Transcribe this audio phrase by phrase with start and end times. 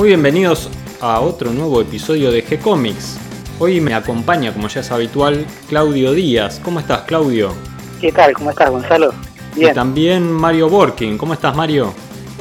[0.00, 0.70] Muy bienvenidos
[1.02, 3.18] a otro nuevo episodio de G-Comics.
[3.58, 6.58] Hoy me acompaña, como ya es habitual, Claudio Díaz.
[6.64, 7.52] ¿Cómo estás, Claudio?
[8.00, 8.32] ¿Qué tal?
[8.32, 9.12] ¿Cómo estás, Gonzalo?
[9.54, 9.72] Bien.
[9.72, 11.18] Y también Mario Borkin.
[11.18, 11.92] ¿Cómo estás, Mario?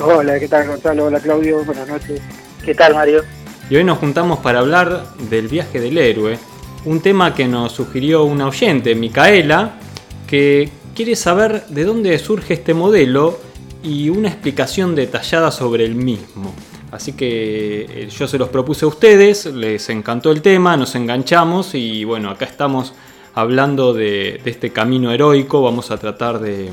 [0.01, 1.07] Hola, ¿qué tal, Gonzalo?
[1.07, 1.65] Hola, Claudio.
[1.65, 2.21] Buenas noches.
[2.63, 3.25] ¿Qué tal, Mario?
[3.69, 6.39] Y hoy nos juntamos para hablar del viaje del héroe,
[6.85, 9.73] un tema que nos sugirió una oyente, Micaela,
[10.27, 13.37] que quiere saber de dónde surge este modelo
[13.83, 16.53] y una explicación detallada sobre el mismo.
[16.91, 21.75] Así que eh, yo se los propuse a ustedes, les encantó el tema, nos enganchamos
[21.75, 22.93] y bueno, acá estamos
[23.35, 26.71] hablando de, este camino heroico, vamos a tratar de,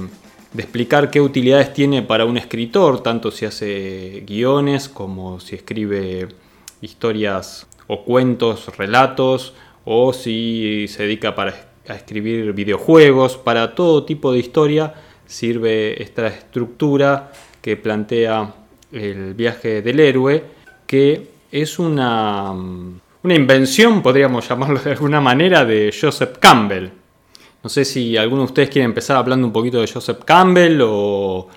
[0.57, 6.29] explicar qué utilidades tiene para un escritor, tanto si hace guiones como si escribe
[6.80, 9.52] historias o cuentos, relatos,
[9.85, 11.35] o si se dedica
[11.88, 14.95] a escribir videojuegos, para todo tipo de historia
[15.26, 18.54] sirve esta estructura que plantea
[18.97, 20.43] el viaje del héroe,
[20.87, 26.88] que es una, una invención, podríamos llamarlo de alguna manera, de Joseph Campbell.
[27.63, 31.49] No sé si alguno de ustedes quiere empezar hablando un poquito de Joseph Campbell o,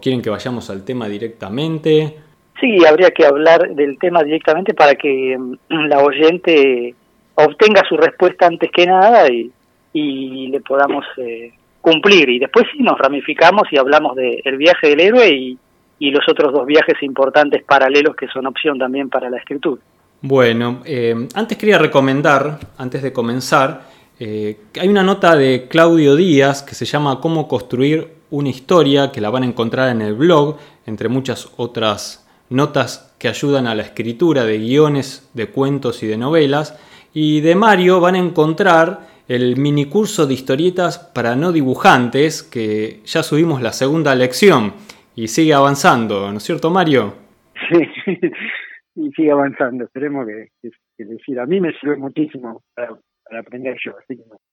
[0.00, 2.16] quieren que vayamos al tema directamente.
[2.60, 6.94] Sí, habría que hablar del tema directamente para que mm, la oyente
[7.34, 9.52] obtenga su respuesta antes que nada y,
[9.92, 12.28] y le podamos eh, cumplir.
[12.30, 15.58] Y después sí nos ramificamos y hablamos del viaje del héroe y,
[15.98, 19.82] y los otros dos viajes importantes paralelos que son opción también para la escritura.
[20.20, 23.82] Bueno, eh, antes quería recomendar, antes de comenzar,
[24.18, 29.20] eh, hay una nota de Claudio Díaz que se llama Cómo construir una historia, que
[29.20, 33.82] la van a encontrar en el blog, entre muchas otras notas que ayudan a la
[33.82, 36.76] escritura de guiones, de cuentos y de novelas.
[37.14, 43.22] Y de Mario van a encontrar el minicurso de historietas para no dibujantes, que ya
[43.22, 44.74] subimos la segunda lección
[45.18, 47.12] y sigue avanzando, ¿no es cierto, Mario?
[47.68, 47.82] Sí,
[48.94, 49.84] y sigue avanzando.
[49.84, 52.96] Esperemos que, decir, a mí me sirve muchísimo para,
[53.40, 53.94] aprender yo.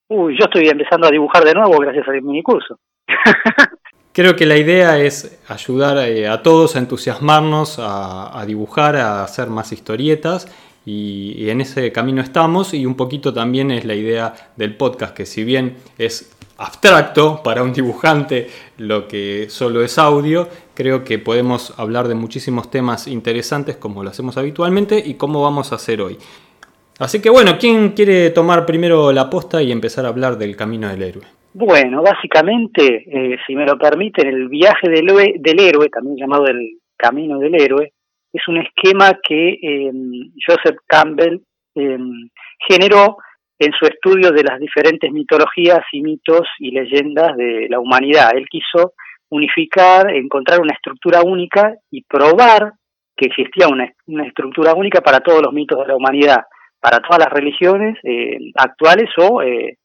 [0.08, 2.80] Uy, yo estoy empezando a dibujar de nuevo gracias al minicurso.
[4.12, 9.48] Creo que la idea es ayudar eh, a todos a entusiasmarnos a, dibujar, a hacer
[9.48, 10.48] más historietas
[10.84, 15.26] y, en ese camino estamos y un poquito también es la idea del podcast, que
[15.26, 21.78] si bien es abstracto para un dibujante lo que solo es audio, creo que podemos
[21.78, 26.18] hablar de muchísimos temas interesantes como lo hacemos habitualmente y como vamos a hacer hoy.
[26.98, 30.88] Así que bueno, ¿quién quiere tomar primero la posta y empezar a hablar del camino
[30.88, 31.24] del héroe?
[31.52, 35.08] Bueno, básicamente, eh, si me lo permiten, el viaje del,
[35.58, 37.92] héroe, también llamado el camino del héroe,
[38.32, 39.90] es un esquema que eh,
[40.46, 41.40] Joseph Campbell
[41.74, 41.98] eh,
[42.68, 43.16] generó
[43.58, 48.30] en su estudio de las diferentes mitologías y mitos y leyendas de la humanidad.
[48.34, 48.92] Él quiso
[49.30, 52.72] unificar, encontrar una estructura única y probar
[53.16, 53.90] que existía una,
[54.26, 56.44] estructura única para todos los mitos de la humanidad,
[56.80, 59.78] para todas las religiones eh, actuales o eh,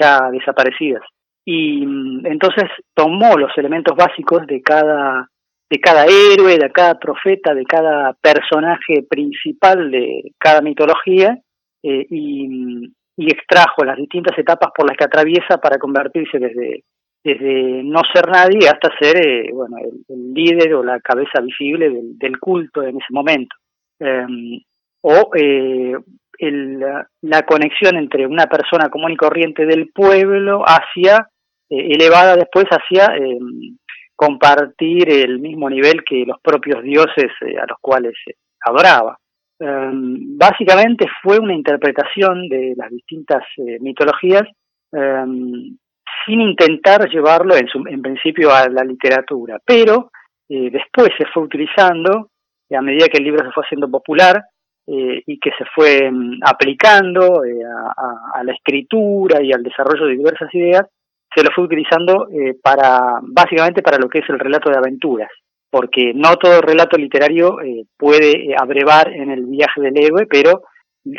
[0.00, 1.02] ya desaparecidas.
[1.44, 2.64] Y mm, entonces
[2.94, 5.28] tomó los elementos básicos de cada,
[5.70, 11.38] de cada héroe, de cada profeta, de cada personaje principal de cada mitología
[11.82, 16.84] eh, y, mm, y extrajo las distintas etapas por las que atraviesa para convertirse desde,
[17.24, 19.76] desde no ser nadie hasta ser eh, bueno,
[20.08, 23.56] el, líder o la cabeza visible del, culto en ese momento.
[23.98, 24.60] Em,
[25.02, 25.96] o eh,
[26.38, 26.78] el,
[27.22, 31.28] la conexión entre una persona común y corriente del pueblo hacia,
[31.68, 33.78] eh, elevada después hacia em,
[34.14, 38.14] compartir el mismo nivel que los propios dioses a los cuales
[38.60, 39.18] adoraba.
[39.60, 44.44] Em, básicamente fue una interpretación de las distintas eh, mitologías
[44.92, 45.76] em,
[46.24, 50.10] sin intentar llevarlo en, su, en principio a la literatura, pero
[50.48, 52.30] eh, después se fue utilizando,
[52.70, 54.44] a medida que el libro se fue haciendo popular
[54.86, 60.16] eh, y que se fue em, aplicando a, a, la escritura y al desarrollo de
[60.16, 60.86] diversas ideas,
[61.34, 62.26] se lo fue utilizando
[62.62, 65.28] para básicamente para lo que es el relato de aventuras
[65.70, 70.62] porque no todo relato literario eh, puede eh, abrevar en el viaje del héroe, pero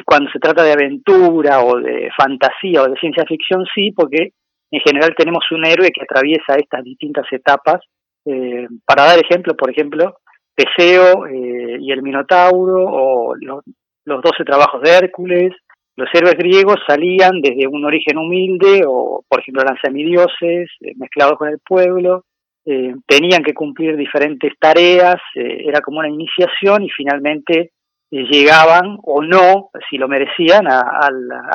[0.05, 4.31] cuando se trata de aventura o de fantasía o de ciencia ficción sí, porque
[4.71, 7.81] en general tenemos un héroe que atraviesa estas distintas etapas.
[8.25, 10.17] Eh, para dar ejemplo, por ejemplo,
[10.55, 13.63] Teseo y el Minotauro o los,
[14.05, 15.53] los 12 trabajos de Hércules.
[15.95, 21.47] Los héroes griegos salían desde un origen humilde o, por ejemplo, eran semidioses mezclados con
[21.47, 22.25] el pueblo
[22.71, 27.71] eh, tenían que cumplir diferentes tareas, eh, era como una iniciación y finalmente
[28.11, 31.09] eh, llegaban o no, si lo merecían, a,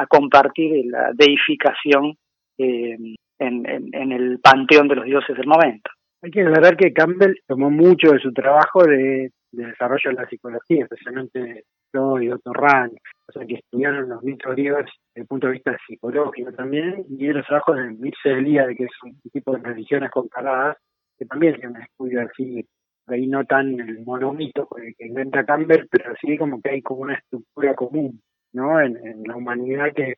[0.09, 2.17] compartir la deificación
[2.59, 5.89] en, el panteón de los dioses del momento.
[6.21, 10.83] Hay que aclarar que Campbell tomó mucho de su trabajo de, desarrollo de la psicología,
[10.83, 11.63] especialmente
[11.93, 12.95] Freud y Otto Rank,
[13.29, 17.29] o sea, que estudiaron los mitos griegos desde el punto de vista psicológico también, y
[17.29, 20.77] los trabajos de Mircea Eliade, que es un tipo de religiones comparadas,
[21.19, 22.67] que también tiene un estudio así,
[23.07, 24.69] ahí no tan el monomito
[24.99, 28.21] que inventa Campbell, pero sí como que hay como una estructura común,
[28.53, 28.81] ¿no?
[28.81, 30.15] En, la humanidad que,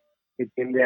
[0.54, 0.84] tiende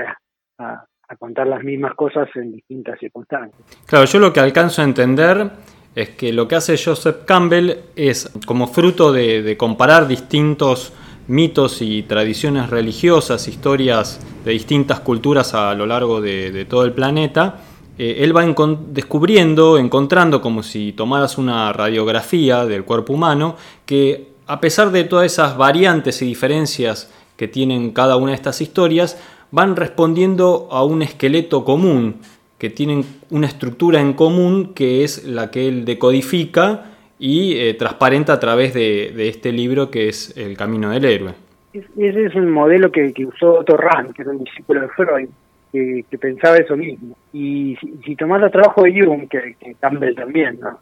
[0.58, 0.86] a,
[1.18, 3.60] contar las mismas cosas en distintas circunstancias.
[3.84, 5.50] Claro, yo lo que alcanzo a entender
[5.94, 10.92] es que lo que hace Joseph Campbell es, como fruto de, comparar distintos
[11.26, 17.60] mitos y tradiciones religiosas, historias de distintas culturas a lo largo de, todo el planeta,
[18.02, 18.46] eh, él va
[18.88, 25.30] descubriendo, encontrando como si tomaras una radiografía del cuerpo humano, que a pesar de todas
[25.30, 29.20] esas variantes y diferencias que tienen cada una de estas historias,
[29.50, 32.22] van respondiendo a un esqueleto común
[32.56, 36.86] que tienen una estructura en común que es la que él decodifica
[37.18, 41.34] y eh, transparenta a través de, este libro que es El Camino del Héroe.
[41.74, 45.28] Ese es un modelo que, usó Otto Rahn, que era un discípulo de Freud,
[45.72, 47.16] que, pensaba eso mismo.
[47.32, 50.78] Y si, si tomás el trabajo de Jung, que, Campbell también, ¿no?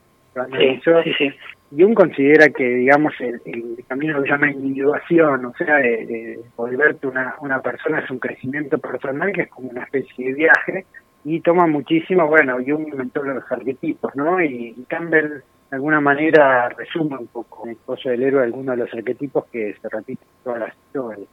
[0.57, 0.81] Sí,
[1.19, 1.33] sí,
[1.77, 3.41] Jung considera que, digamos, el,
[3.89, 9.33] camino que llama individuación, o sea, de, volverte una, una persona es un crecimiento personal
[9.33, 10.87] que es como una especie de viaje
[11.25, 14.43] y toma muchísimo, bueno, Jung inventó los arquetipos, ¿no?
[14.43, 18.85] Y, Campbell de alguna manera resume un poco en el coso del héroe algunos de
[18.85, 21.29] los arquetipos que se repiten en todas las historias.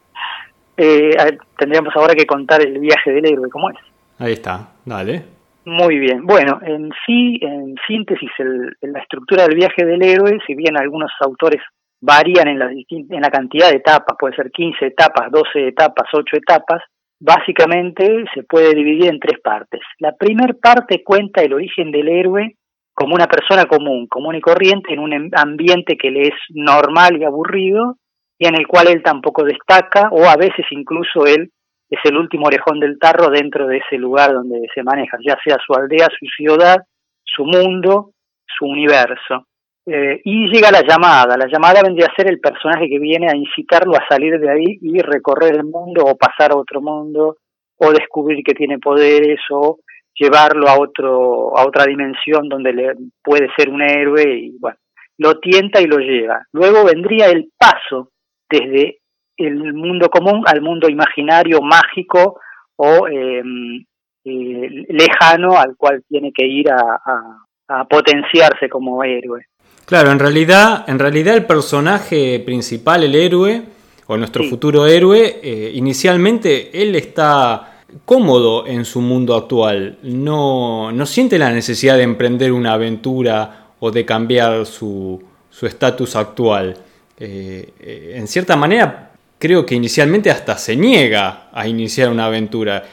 [0.76, 1.16] Eh,
[1.58, 3.76] tendríamos ahora que contar el viaje del héroe, ¿cómo es?
[4.18, 5.24] Ahí está, dale.
[5.64, 6.24] Muy bien.
[6.24, 11.10] Bueno, en sí, en síntesis, el, la estructura del viaje del héroe, si bien algunos
[11.20, 11.60] autores
[12.00, 16.36] varían en la, en la cantidad de etapas, puede ser 15 etapas, 12 etapas, 8
[16.36, 16.82] etapas,
[17.18, 19.80] básicamente se puede dividir en tres partes.
[19.98, 22.56] La primera parte cuenta el origen del héroe
[22.94, 27.24] como una persona común, común y corriente, en un ambiente que le es normal y
[27.24, 27.96] aburrido,
[28.38, 31.50] y en el cual él tampoco destaca, o a veces incluso él
[31.88, 35.56] es el último orejón del tarro dentro de ese lugar donde se maneja, ya sea
[35.64, 36.76] su aldea, su ciudad,
[37.24, 38.10] su mundo,
[38.46, 39.46] su universo.
[39.88, 41.36] Eh, y llega la llamada.
[41.36, 44.78] La llamada vendría a ser el personaje que viene a incitarlo a salir de ahí
[44.82, 47.36] y recorrer el mundo o pasar a otro mundo
[47.78, 49.78] o descubrir que tiene poderes o
[50.12, 54.78] llevarlo a otro a otra dimensión donde le puede ser un héroe y bueno,
[55.18, 56.42] lo tienta y lo lleva.
[56.52, 58.10] Luego vendría el paso
[58.48, 58.98] desde
[59.36, 62.40] el mundo común al mundo imaginario, mágico
[62.76, 63.84] o em,
[64.24, 69.46] eh, lejano al cual tiene que ir a potenciarse como héroe.
[69.86, 73.62] Claro, en realidad, en realidad el personaje principal, el héroe,
[74.08, 81.06] o nuestro futuro héroe, eh, inicialmente él está cómodo en su mundo actual, no, no
[81.06, 85.22] siente la necesidad de emprender una aventura o de cambiar su
[85.62, 86.76] estatus actual.
[87.18, 92.84] Eh, eh, en cierta manera, creo que inicialmente hasta se niega a iniciar una aventura.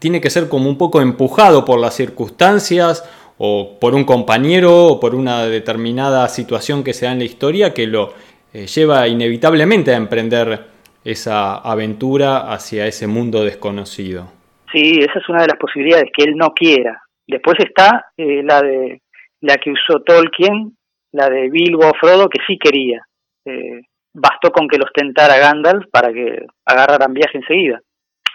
[0.00, 3.04] tiene que ser como un poco empujado por las circunstancias
[3.38, 7.74] o por un compañero o por una determinada situación que se da en la historia
[7.74, 8.12] que lo
[8.52, 10.66] eh, lleva inevitablemente a emprender
[11.04, 14.32] esa aventura hacia ese mundo desconocido.
[14.72, 17.02] Sí, esa es una de las posibilidades, que él no quiera.
[17.26, 19.02] Después está eh, la de
[19.40, 20.76] la que usó Tolkien,
[21.14, 23.02] la de Bilbo Frodo, que sí quería.
[23.44, 27.80] Eh, bastó con que los tentara Gandalf para que agarraran viaje enseguida.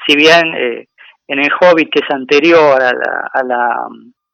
[0.06, 0.54] Si bien
[1.28, 3.88] en el Hobbit, que es anterior a la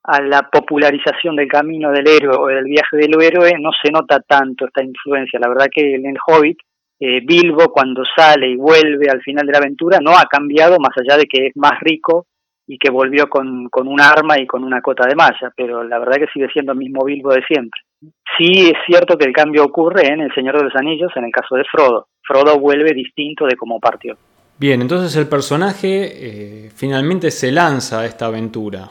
[0.07, 4.19] a la popularización del camino del héroe o del viaje del héroe no se nota
[4.19, 5.39] tanto esta influencia.
[5.39, 6.57] La verdad que en el Hobbit,
[6.99, 10.91] eh, Bilbo cuando sale y vuelve al final de la aventura no ha cambiado más
[10.97, 12.27] allá de que es más rico
[12.67, 15.99] y que volvió con, con un arma y con una cota de malla, pero la
[15.99, 17.79] verdad que sigue siendo el mismo Bilbo de siempre.
[18.37, 21.31] Sí es cierto que el cambio ocurre en El Señor de los Anillos, en el
[21.31, 22.07] caso de Frodo.
[22.21, 24.17] Frodo vuelve distinto de cómo partió.
[24.57, 28.87] Bien, entonces el personaje eh, finalmente se lanza a esta aventura.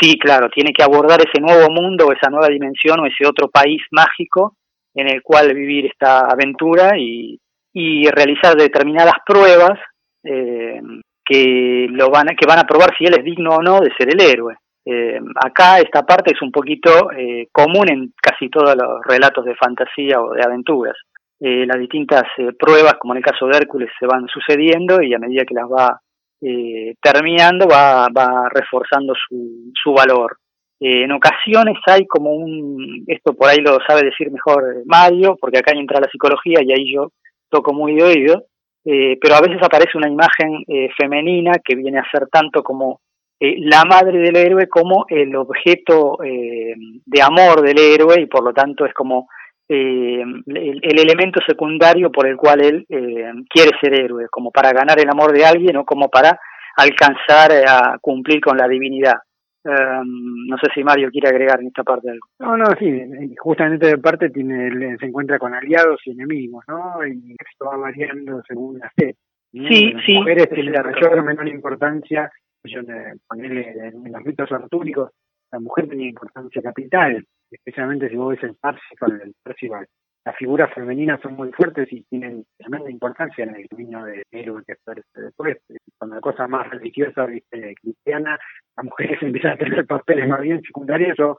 [0.00, 3.82] Sí, claro, tiene que abordar ese nuevo mundo, esa nueva dimensión o ese otro país
[3.90, 4.54] mágico
[4.94, 7.38] en el cual vivir esta aventura y,
[7.72, 9.78] realizar determinadas pruebas
[10.24, 10.80] eh,
[11.24, 13.92] que lo van a, que van a probar si él es digno o no de
[13.96, 14.56] ser el héroe.
[14.92, 19.54] Eh, acá esta parte es un poquito eh, común en casi todos los relatos de
[19.54, 20.96] fantasía o de aventuras.
[21.40, 22.24] las distintas
[22.58, 25.68] pruebas, como en el caso de Hércules, se van sucediendo y a medida que las
[25.68, 26.00] va
[26.42, 30.38] eh, terminando va, va reforzando su, su valor.
[30.80, 35.58] Eh, en ocasiones hay como un, esto por ahí lo sabe decir mejor Mario, porque
[35.58, 37.12] acá entra la psicología y ahí yo
[37.50, 38.44] toco muy de oído,
[38.86, 43.00] eh, pero a veces aparece una imagen eh, femenina que viene a ser tanto como
[43.40, 48.84] la madre del héroe como el objeto de amor del héroe y por lo tanto
[48.84, 49.28] es como
[49.72, 54.98] eh, el, elemento secundario por el cual él eh, quiere ser héroe, como para ganar
[54.98, 56.40] el amor de alguien o como para
[56.76, 59.18] alcanzar a cumplir con la divinidad.
[59.62, 62.26] Um, no sé si Mario quiere agregar en esta parte algo.
[62.40, 62.90] No, no, sí,
[63.38, 67.06] justamente de parte tiene, se encuentra con aliados y enemigos, ¿no?
[67.06, 69.14] Y esto va variando según la fe.
[69.52, 70.14] Sí, sí.
[70.14, 72.32] Las mujeres tienen mayor o menor importancia,
[72.64, 72.80] yo,
[73.28, 75.10] ponerle en los mitos artúricos,
[75.52, 79.86] la mujer tenía importancia capital, especialmente si vos ves el Parsifal, el Parsifal
[80.24, 84.62] las figuras femeninas son muy fuertes y tienen tremenda importancia en el camino de héroe
[84.66, 85.58] que aparece después.
[85.98, 87.74] Cuando la cosa más religiosa, ¿viste?
[87.80, 88.38] cristiana,
[88.76, 91.38] las mujeres empiezan a tener papeles más bien secundarios o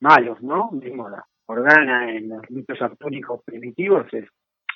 [0.00, 0.70] malos, ¿no?
[0.72, 4.26] Mismo la Organa en los mitos artúricos primitivos es,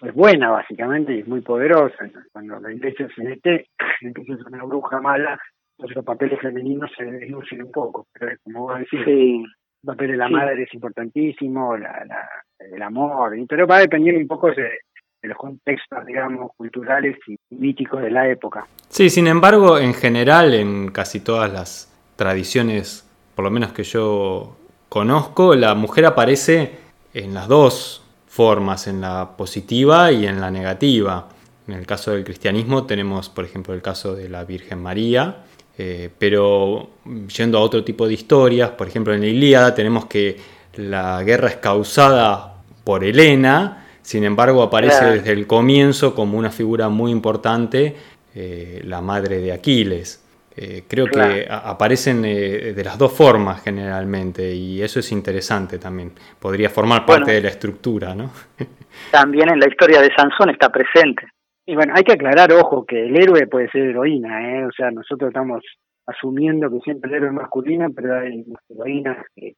[0.02, 2.08] es buena básicamente y es muy poderosa.
[2.32, 3.66] Cuando la iglesia se mete,
[4.00, 5.38] entonces es una bruja mala,
[5.76, 8.06] entonces los papeles femeninos se deslucen un poco.
[8.12, 9.44] Pero como vos decís, sí
[9.82, 12.04] el papel de la madre es importantísimo, la,
[12.58, 14.80] el amor, pero va a depender un poco de,
[15.22, 18.66] los contextos, digamos, culturales y míticos de la época.
[18.88, 24.56] Sí, sin embargo, en general, en casi todas las tradiciones, por lo menos que yo
[24.88, 26.78] conozco, la mujer aparece
[27.12, 28.05] en las dos
[28.36, 31.26] formas, en la positiva y en la negativa.
[31.66, 35.38] En el caso del cristianismo tenemos, por ejemplo, el caso de la Virgen María,
[35.78, 36.90] eh, pero
[37.34, 40.36] yendo a otro tipo de historias, por ejemplo en la Ilíada tenemos que
[40.74, 46.90] la guerra es causada por Helena, sin embargo aparece desde el comienzo como una figura
[46.90, 47.96] muy importante
[48.34, 50.20] eh, la madre de Aquiles.
[50.56, 56.12] Eh, creo que aparecen de las dos formas generalmente y eso es interesante también.
[56.40, 58.30] Podría formar parte de la estructura, ¿no?
[59.10, 61.26] también en la historia de Sansón está presente.
[61.66, 64.66] Y bueno, hay que aclarar, ojo, que el héroe puede ser heroína, ¿eh?
[64.66, 65.64] O sea, nosotros estamos
[66.06, 69.54] asumiendo que siempre el héroe es masculino, pero hay heroínas que,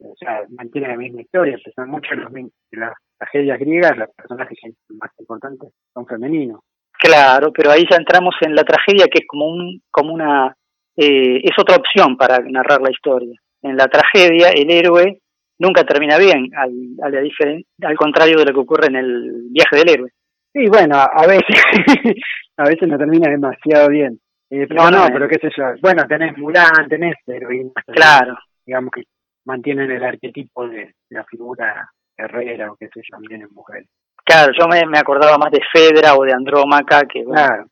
[0.00, 1.56] o sea, mantienen la misma historia.
[1.74, 4.58] son muchas de las tragedias griegas, los personajes
[4.90, 6.60] más importantes son femeninos.
[7.00, 10.54] Claro, pero ahí ya entramos en la tragedia que es como un, como una,
[10.96, 13.40] eh, es otra opción para narrar la historia.
[13.62, 15.20] En la tragedia, el héroe
[15.58, 19.88] nunca termina bien, al, al, al contrario de lo que ocurre en el viaje del
[19.88, 20.10] héroe.
[20.52, 21.46] Sí, bueno, a veces,
[22.56, 24.20] a veces no termina demasiado bien.
[24.50, 25.64] Eh, no, no, pero qué sé yo.
[25.80, 27.72] Bueno, tenés Mulan, tenés heroínas.
[27.86, 28.36] Claro.
[28.66, 29.04] Digamos que
[29.44, 33.88] mantienen el arquetipo de la figura herrera o qué sé yo, también en mujeres.
[34.30, 37.64] Claro, yo me, me, acordaba más de Fedra o de Andrómaca, que claro,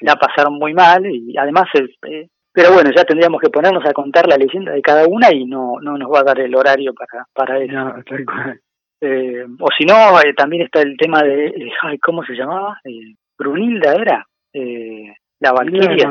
[0.00, 4.26] la pasaron muy mal y además, eh, pero bueno, ya tendríamos que ponernos a contar
[4.26, 7.26] la leyenda de cada una y no no nos va a dar el horario para,
[7.34, 7.72] para eso.
[7.74, 8.60] No, tal cual.
[8.98, 12.78] Eh, o si no, eh, también está el tema de, ay, ¿cómo se llamaba?
[12.82, 16.10] Eh, Brunilda era, eh, la Valquiria.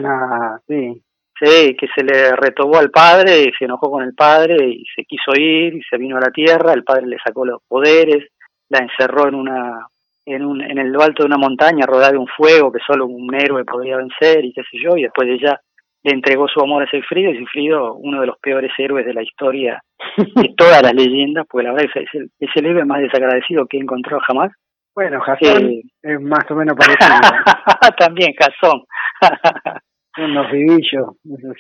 [0.68, 1.02] sí.
[1.40, 5.04] sí, que se le retobó al padre, y se enojó con el padre y se
[5.06, 8.30] quiso ir y se vino a la tierra, el padre le sacó los poderes,
[8.70, 9.88] la encerró en una
[10.26, 13.34] en, un, en el alto de una montaña rodeada de un fuego que solo un
[13.34, 15.60] héroe podría vencer y qué sé yo, y después ella
[16.04, 19.24] le entregó su amor a Sigfrido y Sigfrido, uno de los peores héroes de la
[19.24, 19.82] historia
[20.18, 23.78] de todas las leyendas, porque la verdad es, el, es el héroe más desagradecido que
[23.78, 24.52] he encontrado jamás.
[24.94, 27.20] Bueno, Jasón eh, es más o menos parecido.
[27.98, 28.84] También Jasón.
[30.18, 31.08] Unos vivillos,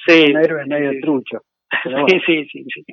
[0.08, 1.40] sí, un héroe medio trucho.
[1.84, 2.86] Sí, sí, sí, sí.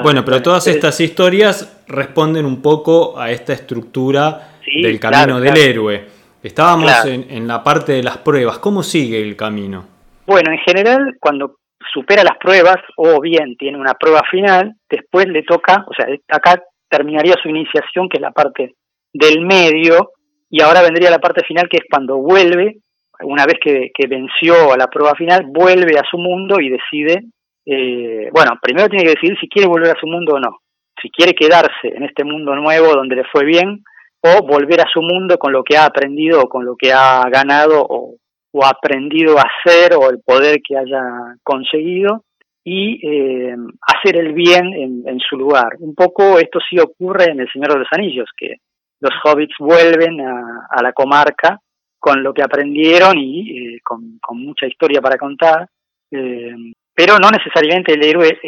[0.00, 6.04] Bueno, pero todas estas historias responden un poco a esta estructura del camino del héroe.
[6.42, 8.58] Estábamos en, en la parte de las pruebas.
[8.58, 9.86] ¿Cómo sigue el camino?
[10.26, 11.56] Bueno, en general, cuando
[11.92, 16.62] supera las pruebas o bien tiene una prueba final, después le toca, o sea, acá
[16.88, 18.74] terminaría su iniciación, que es la parte
[19.12, 20.10] del medio,
[20.50, 22.76] y ahora vendría la parte final, que es cuando vuelve,
[23.22, 27.24] una vez que, venció a la prueba final, vuelve a su mundo y decide,
[27.64, 30.58] eh, bueno, primero tiene que decidir si quiere volver a su mundo o no,
[31.00, 33.82] si quiere quedarse en este mundo nuevo donde le fue bien,
[34.22, 37.22] o volver a su mundo con lo que ha aprendido o con lo que ha
[37.28, 38.16] ganado o,
[38.64, 41.02] aprendido a hacer o el poder que haya
[41.42, 42.22] conseguido
[42.62, 44.72] y eh, hacer el bien
[45.06, 45.70] en, su lugar.
[45.80, 48.56] Un poco esto sí ocurre en El Señor de los Anillos, que
[49.00, 51.58] los hobbits vuelven a, la comarca
[51.98, 55.66] con lo que aprendieron y eh, con, mucha historia para contar,
[56.10, 56.54] eh,
[56.94, 58.38] pero no necesariamente el héroe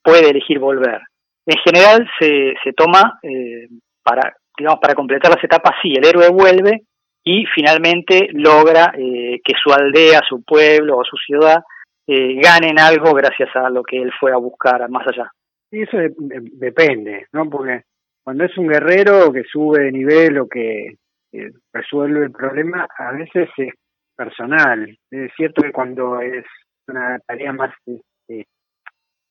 [0.00, 1.00] puede elegir volver.
[1.44, 3.18] En general se, se toma
[4.02, 6.82] para, digamos, para completar las etapas, sí, el héroe vuelve,
[7.24, 11.62] y finalmente logra eh, que su aldea, su pueblo o su ciudad
[12.06, 15.30] eh, ganen algo gracias a lo que él fue a buscar más allá.
[15.70, 15.96] Eso
[16.52, 17.48] depende, ¿no?
[17.48, 17.82] Porque
[18.22, 20.96] cuando es un guerrero que sube de nivel o que
[21.72, 23.74] resuelve el problema, a veces es
[24.14, 24.96] personal.
[25.10, 26.44] Es cierto que cuando es
[26.86, 28.46] una tarea más, este,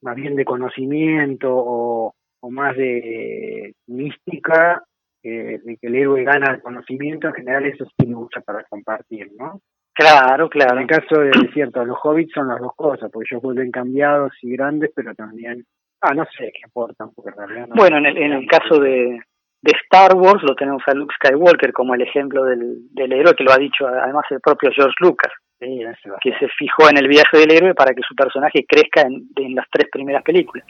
[0.01, 4.83] más bien de conocimiento o, o más de mística,
[5.29, 9.29] de que el héroe gana el conocimiento, en general eso sí me gusta para compartir,
[9.37, 9.61] ¿no?
[9.93, 10.75] Claro, claro.
[10.75, 14.31] En el caso de cierto, los hobbits son las dos cosas, porque ellos vuelven cambiados
[14.41, 15.65] y grandes, pero también,
[16.01, 18.79] ah, no sé qué aportan, porque en realidad no Bueno, en el, en el caso
[18.79, 19.19] de,
[19.61, 23.43] de Star Wars lo tenemos a Luke Skywalker como el ejemplo del, del héroe, que
[23.43, 27.51] lo ha dicho además el propio George Lucas, que se fijó en el viaje del
[27.51, 30.65] héroe para que su personaje crezca en, en las tres primeras películas.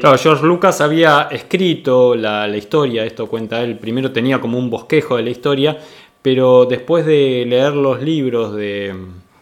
[0.00, 4.70] Claro, George Lucas había escrito la, la, historia, esto cuenta él, primero tenía como un
[4.70, 5.78] bosquejo de la historia,
[6.22, 8.94] pero después de leer los libros de,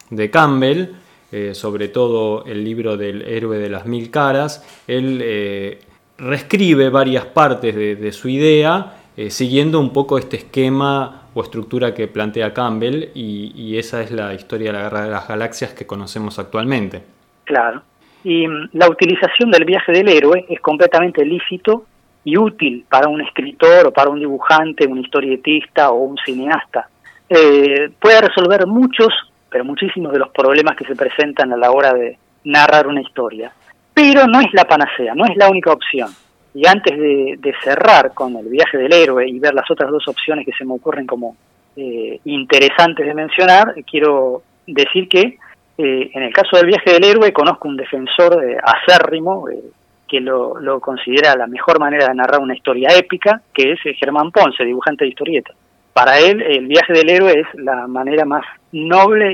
[0.09, 0.87] de Campbell,
[1.33, 5.79] eh, sobre todo el libro del héroe de las mil caras, él eh,
[6.19, 11.95] reescribe varias partes de, de su idea, eh, siguiendo un poco este esquema o estructura
[11.95, 15.73] que plantea Campbell, y, y, esa es la historia de la Guerra de las Galaxias
[15.73, 17.03] que conocemos actualmente.
[17.45, 17.83] Claro.
[18.25, 21.87] Y mm, la utilización del viaje del héroe es completamente lícito
[22.25, 26.89] y útil para un escritor o para un dibujante, un historietista o un cineasta.
[27.29, 29.13] Eh, puede resolver muchos,
[29.49, 33.53] pero muchísimos de los problemas que se presentan a la hora de narrar una historia.
[33.95, 36.11] Pero no es la panacea, no es la única opción.
[36.55, 40.45] Y antes de, cerrar con el viaje del héroe y ver las otras dos opciones
[40.45, 41.37] que se me ocurren como
[41.77, 45.39] eh, interesantes de mencionar, quiero decir que
[45.83, 49.61] eh, en el caso del viaje del héroe conozco un defensor eh, acérrimo eh,
[50.07, 54.65] que lo, considera la mejor manera de narrar una historia épica, que es Germán Ponce,
[54.65, 55.57] dibujante de historietas.
[55.93, 59.33] Para él, el viaje del héroe es la manera más noble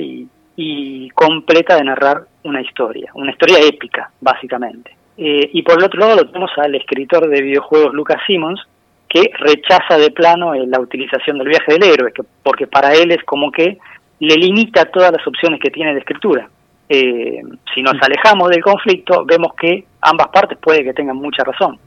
[0.57, 4.95] y, completa de narrar una historia, una historia épica, básicamente.
[5.17, 8.61] Eh, y por el otro lado lo tenemos al escritor de videojuegos Lucas Simmons,
[9.09, 13.11] que rechaza de plano eh, la utilización del viaje del héroe, que, porque para él
[13.13, 13.79] es como que
[14.21, 16.49] le limita todas las opciones que tiene de escritura.
[16.89, 17.43] Eh,
[17.75, 21.79] si nos alejamos del conflicto, vemos que ambas partes puede que tengan mucha razón.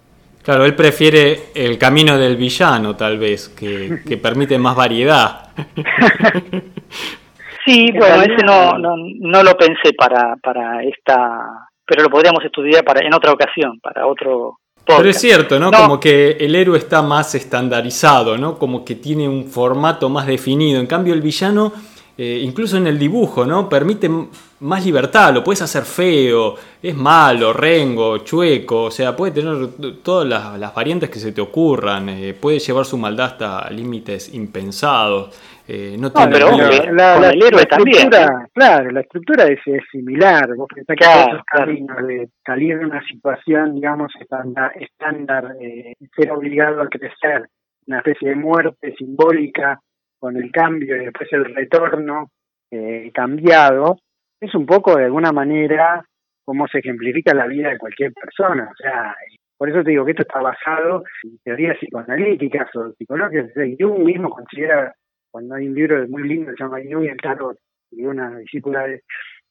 [0.44, 5.50] Claro, él prefiere el camino del villano, tal vez, que, que permite más variedad.
[7.66, 11.40] sí, bueno, ese no, no, no lo pensé para, para esta,
[11.86, 15.00] pero lo podríamos estudiar para en otra ocasión, para otro Podcast.
[15.02, 15.70] Pero es cierto, ¿no?
[15.70, 15.78] ¿no?
[15.78, 18.58] Como que el héroe está más estandarizado, ¿no?
[18.58, 20.80] Como que tiene un formato más definido.
[20.80, 21.72] En cambio, el villano
[22.22, 23.70] eh, incluso en el dibujo, ¿no?
[23.70, 24.10] Permite
[24.60, 26.54] más libertad, lo puedes hacer feo,
[26.84, 29.70] es malo, rengo, chueco, o sea, puede tener
[30.04, 34.34] todas las, las variantes que se te ocurran, eh, puede llevar su maldad hasta límites
[34.34, 35.34] impensados.
[35.66, 38.10] Eh, no, no pero la, la, la, el héroe también.
[38.54, 40.54] Claro, la estructura es, es similar.
[40.58, 45.94] Vos pensás que claro, esos caminos de salir de una situación, digamos, estándar, estándar eh,
[46.18, 47.48] ser obligado a crecer,
[47.88, 49.80] una especie de muerte simbólica,
[50.20, 52.30] con el cambio y después el retorno
[52.72, 53.98] eh, cambiado,
[54.40, 56.06] es un poco de alguna manera
[56.46, 58.70] cómo se ejemplifica la vida de cualquier persona.
[58.72, 59.16] O sea,
[59.58, 63.52] por eso te digo que esto está basado en teorías psicoanalíticas o psicológicas.
[63.80, 64.94] Jung mismo considera,
[65.32, 67.58] cuando hay un libro muy lindo que se llama Jung y el tarot,
[67.92, 69.02] y una discípula de,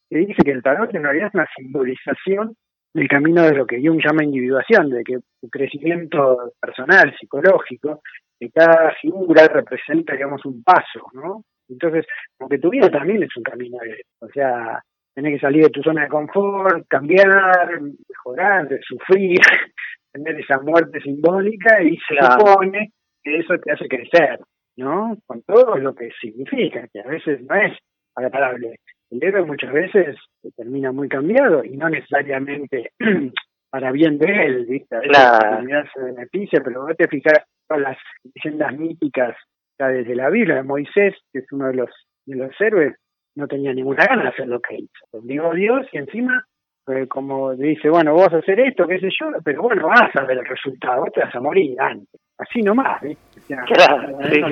[0.09, 2.55] que dice que el tarot en realidad es una simbolización
[2.95, 8.01] del camino de lo que Jung llama individuación, de que tu crecimiento personal, psicológico,
[8.39, 11.45] que cada figura representa, digamos, un paso, ¿no?
[11.69, 14.83] Entonces, como que tu vida también es un camino de, o sea,
[15.15, 19.39] tenés que salir de tu zona de confort, cambiar, mejorar, sufrir,
[20.13, 22.41] tener esa muerte simbólica y se claro.
[22.41, 24.39] supone que eso te hace crecer,
[24.77, 25.17] ¿no?
[25.27, 27.77] Con todo lo que significa, que a veces no es
[28.15, 28.77] agradable.
[29.11, 30.17] El héroe muchas veces
[30.57, 32.93] termina muy cambiado y no necesariamente
[33.71, 34.97] para bien de él, ¿viste?
[34.97, 35.63] A veces claro.
[35.63, 37.99] la se beneficia, pero vos te fijas todas las
[38.35, 39.37] leyendas míticas
[39.79, 41.91] ya desde la Biblia de Moisés, que es uno de los
[42.27, 42.95] de los héroes,
[43.37, 45.05] no tenía ninguna gana de hacer lo que hizo.
[45.13, 46.45] Obligó Dios y encima,
[46.89, 50.15] eh, como dice, bueno, vos vas a hacer esto, qué sé yo, pero bueno, vas
[50.15, 52.21] a ver el resultado, vos te vas a morir antes.
[52.37, 53.01] Así nomás,
[53.47, 54.43] sea, claro, sí.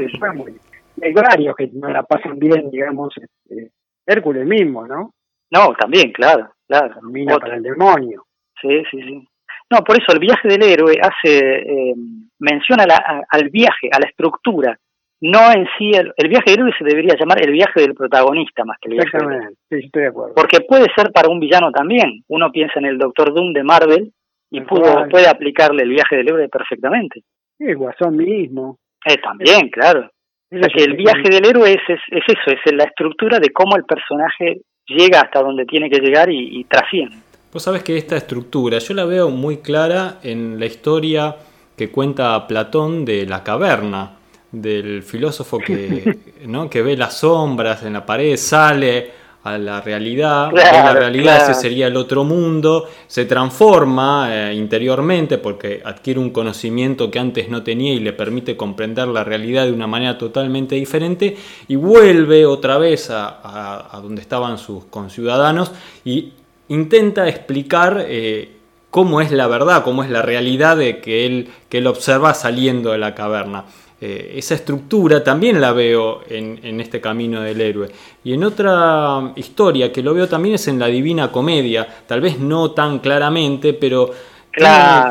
[1.03, 3.71] Hay varios que no la pasan bien, digamos, este,
[4.07, 5.13] Hércules mismo, ¿no?
[5.51, 6.97] No, también, claro, claro.
[6.99, 7.39] Otra.
[7.39, 8.25] para el demonio.
[8.61, 9.29] Sí, sí, sí.
[9.71, 11.95] No, por eso el viaje del héroe hace eh,
[12.39, 14.79] menciona la, a, al viaje, a la estructura,
[15.21, 18.65] no en sí el, el, viaje del héroe se debería llamar el viaje del protagonista
[18.65, 19.55] más que el viaje del héroe.
[19.71, 20.35] Sí, estoy de acuerdo.
[20.35, 22.23] Porque puede ser para un villano también.
[22.29, 24.13] Uno piensa en el Doctor Doom de Marvel
[24.51, 27.23] y pudo, puede aplicarle el viaje del héroe perfectamente.
[27.59, 28.79] El Guasón mismo.
[29.05, 30.11] Eh, también, claro.
[30.53, 33.51] O sea que el viaje del héroe es, es, es eso, es la estructura de
[33.51, 37.17] cómo el personaje llega hasta donde tiene que llegar y, y trasciende.
[37.57, 41.37] Vos sabés que esta estructura yo la veo muy clara en la historia
[41.75, 44.19] que cuenta Platón de la caverna,
[44.53, 46.69] del filósofo que, ¿no?
[46.69, 49.11] que ve las sombras en la pared, sale
[49.42, 55.81] a la realidad, la realidad ese sería el otro mundo, se transforma eh, interiormente porque
[55.83, 59.87] adquiere un conocimiento que antes no tenía y le permite comprender la realidad de una
[59.87, 61.35] manera totalmente diferente
[61.69, 65.73] y vuelve otra vez a, donde estaban sus conciudadanos
[66.05, 66.35] y
[66.69, 68.57] intenta explicar eh,
[68.91, 72.93] cómo es la verdad, cómo es la realidad de que él, que él observa saliendo
[72.93, 73.65] de la caverna.
[73.99, 77.89] Eh, esa estructura también la veo en, este camino del héroe.
[78.25, 82.39] Y en otra historia que lo veo también es en la Divina Comedia, tal vez
[82.39, 84.11] no tan claramente, pero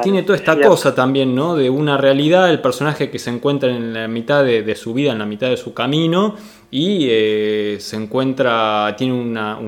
[0.03, 1.55] tiene, toda esta cosa también, ¿no?
[1.55, 5.19] De una realidad, el personaje que se encuentra en la mitad de, su vida, en
[5.19, 6.35] la mitad de su camino,
[6.71, 9.59] y eh, se encuentra, tiene una,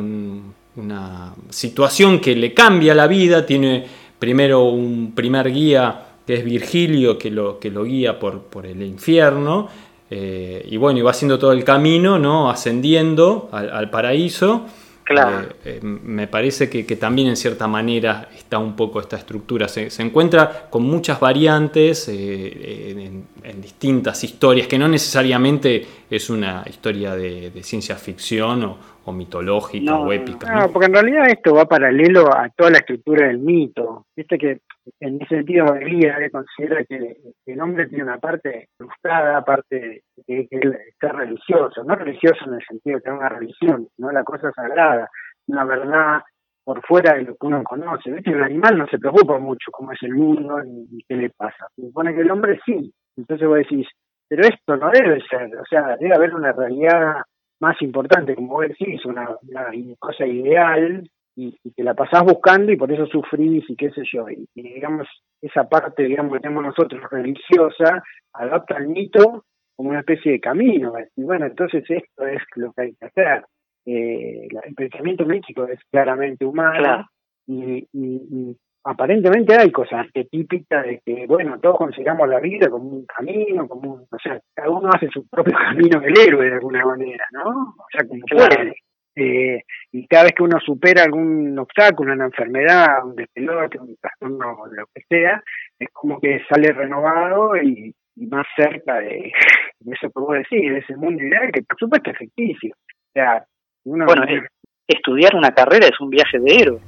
[0.77, 3.85] una situación que le cambia la vida, tiene
[4.17, 8.81] primero un primer guía que es Virgilio, que lo, que lo guía por, por el
[8.83, 9.69] infierno,
[10.09, 12.49] eh, y bueno, y va haciendo todo el camino, ¿no?
[12.49, 14.65] Ascendiendo al, paraíso.
[15.03, 15.47] Claro.
[15.63, 19.67] Eh, eh, me parece que, también en cierta manera está un poco esta estructura.
[19.67, 23.25] Se, encuentra con muchas variantes en,
[23.61, 28.77] distintas historias, que no necesariamente es una historia de, ciencia ficción o,
[29.11, 30.53] mitológica o épica.
[30.53, 34.05] No, porque en realidad esto va paralelo a toda la estructura del mito.
[34.15, 34.61] Viste que
[34.99, 40.59] en ese sentido, Elías considera que, el hombre tiene una parte frustrada, parte que, que
[40.89, 44.51] está religioso, no religioso en el sentido de que es una religión, no la cosa
[44.51, 45.09] sagrada,
[45.47, 46.21] una verdad
[46.63, 48.11] por fuera de lo que uno conoce.
[48.11, 48.31] ¿Viste?
[48.31, 51.67] El animal no se preocupa mucho cómo es el mundo ni, qué le pasa.
[51.75, 52.93] Se supone que el hombre sí.
[53.15, 53.87] Entonces vos decís,
[54.27, 57.21] pero esto no debe ser, o sea, debe haber una realidad
[57.59, 62.77] más importante, como vos decís, una, una cosa ideal y, te la pasás buscando y
[62.77, 64.27] por eso sufrís y qué sé yo.
[64.29, 65.07] Y, digamos,
[65.41, 70.93] esa parte, digamos, que tenemos nosotros religiosa, adapta el mito como una especie de camino.
[71.15, 73.45] Y bueno, entonces esto es lo que hay que hacer.
[73.85, 77.05] Eh, el pensamiento mítico es claramente humano
[77.45, 77.87] y,
[78.87, 83.95] aparentemente hay cosas típicas de que, bueno, todos consideramos la vida como un camino, como
[83.95, 87.75] un, o sea, cada uno hace su propio camino del héroe de alguna manera, ¿no?
[87.77, 88.75] O sea, como puede.
[89.19, 94.55] Eh, y cada vez que uno supera algún obstáculo, una enfermedad, un despelote, un trastorno,
[94.71, 95.41] lo que sea,
[95.79, 97.93] es como que sale renovado y,
[98.29, 99.31] más cerca de,
[99.85, 102.73] eso que vos decís, de ese mundo ideal que por supuesto es ficticio.
[102.75, 103.43] O sea,
[103.83, 104.23] bueno,
[104.87, 106.79] estudiar una carrera es un viaje de héroe.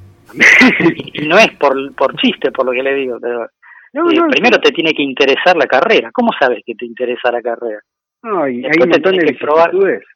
[1.13, 4.71] Y, no es por, por chiste, por lo que le digo, pero eh, primero te
[4.71, 6.11] tiene que interesar la carrera.
[6.13, 7.79] ¿Cómo sabes que te interesa la carrera?
[8.21, 9.71] No, y hay un montón de probar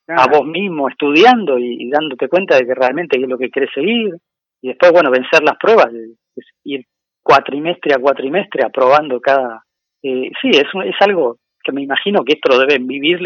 [0.07, 4.13] a vos mismo estudiando y, dándote cuenta de que realmente es lo que querés seguir.
[4.61, 5.87] Y después, bueno, vencer las pruebas,
[6.63, 6.85] ir
[7.21, 9.63] cuatrimestre a cuatrimestre aprobando cada...
[10.01, 13.25] Eh, sí, es, es algo que me imagino que esto lo deben vivir,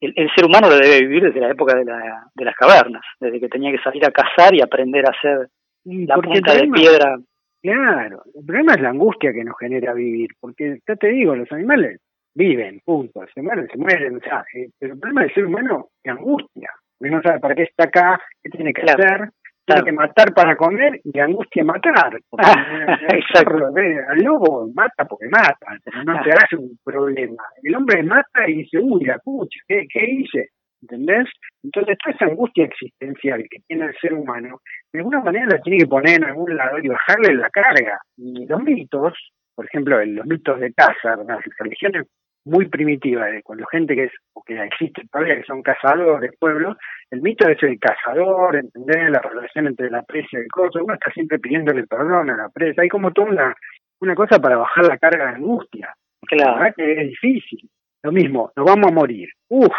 [0.00, 3.02] el, el, ser humano lo debe vivir desde la época de, la, de las cavernas,
[3.20, 5.48] desde que tenía que salir a cazar y aprender a hacer
[5.84, 7.18] la punta de piedra.
[7.60, 11.50] Claro, el problema es la angustia que nos genera vivir, porque ya te digo, los
[11.50, 12.00] animales
[12.34, 15.88] viven, punto, se mueren, se mueren, o sea, eh, pero el problema del ser humano
[16.02, 19.30] es angustia, porque no sabe para qué está acá, qué tiene que hacer,
[19.66, 22.18] tiene que matar para comer y angustia matar.
[23.12, 23.66] Exacto.
[23.66, 27.42] Al lobo mata porque mata, no se hace un problema.
[27.62, 30.50] El hombre mata y dice, uy, la pucha, ¿qué, ¿qué hice?
[30.82, 31.28] ¿Entendés?
[31.62, 34.60] Entonces, toda esa angustia existencial que tiene el ser humano,
[34.92, 37.98] de alguna manera la tiene que poner en algún lado y bajarle la carga.
[38.16, 39.14] Y los mitos,
[39.54, 42.06] por ejemplo, los mitos de casa, las religiones
[42.44, 46.76] muy primitiva, de cuando gente que es, o que existe todavía, que son cazadores, pueblos,
[47.10, 50.94] el mito es el cazador, entender la relación entre la presa y el coso, uno
[50.94, 53.54] está siempre pidiéndole perdón a la presa, hay como toda una,
[54.00, 56.52] una cosa para bajar la carga de angustia, claro.
[56.52, 57.68] la verdad que es difícil.
[58.02, 59.28] Lo mismo, nos vamos a morir.
[59.48, 59.74] Uf,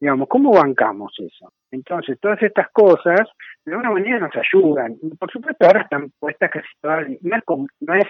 [0.00, 1.52] digamos, ¿cómo bancamos eso?
[1.70, 3.28] Entonces, todas estas cosas,
[3.64, 4.96] de alguna manera nos ayudan.
[5.18, 7.42] Por supuesto, ahora están puestas casi todas, no es,
[7.80, 8.06] no es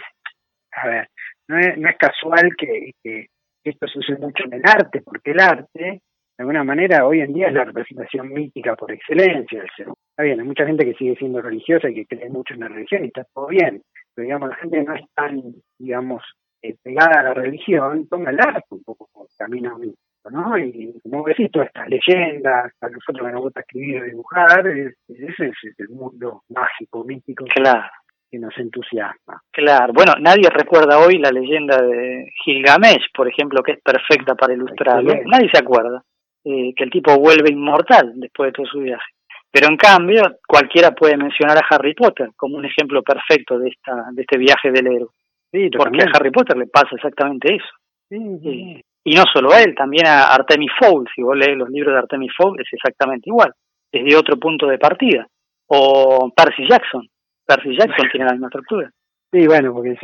[0.73, 1.09] a ver,
[1.49, 3.27] no es, no es casual que, que
[3.65, 6.01] esto sucede mucho en el arte, porque el arte, de
[6.39, 9.89] alguna manera, hoy en día es la representación mítica por excelencia del ser.
[10.11, 12.69] Está bien, hay mucha gente que sigue siendo religiosa y que cree mucho en la
[12.69, 13.83] religión y está todo bien,
[14.15, 15.43] pero digamos, la gente no es tan,
[15.79, 16.23] digamos,
[16.63, 20.08] eh, pegada a la religión, toma el arte un poco como camino mítico.
[20.31, 20.57] ¿No?
[20.59, 25.47] Y como decís, todas estas leyendas, a nosotros que nos gusta escribir o dibujar, ese
[25.47, 27.45] es el mundo mágico, mítico.
[27.55, 27.91] Claro
[28.31, 29.43] que nos entusiasma.
[29.51, 34.53] Claro, bueno, nadie recuerda hoy la leyenda de Gilgamesh, por ejemplo, que es perfecta para
[34.53, 35.15] ilustrarlo.
[35.25, 36.03] Nadie se acuerda
[36.45, 39.11] eh, que el tipo vuelve inmortal después de todo su viaje.
[39.51, 44.09] Pero en cambio, cualquiera puede mencionar a Harry Potter como un ejemplo perfecto de esta
[44.13, 45.09] de este viaje del héroe.
[45.51, 47.69] Sí, Porque a Harry Potter le pasa exactamente eso.
[48.11, 51.09] Sí, y no solo a él, también a Artemis Fowl.
[51.15, 53.53] Si vos lees los libros de Artemis Fowl, es exactamente igual.
[53.91, 55.27] desde otro punto de partida.
[55.69, 57.09] O Percy Jackson.
[57.47, 58.91] Percy Jackson tiene la misma estructura.
[59.33, 59.95] Sí, bueno, porque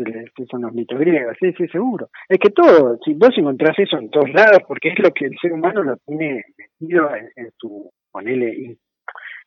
[0.51, 2.09] son los mitos griegos, sí, sí, seguro.
[2.29, 5.37] Es que todo, si vos encontrás eso en todos lados, porque es lo que el
[5.41, 6.45] ser humano lo tiene
[6.81, 8.77] metido en, su, ponele,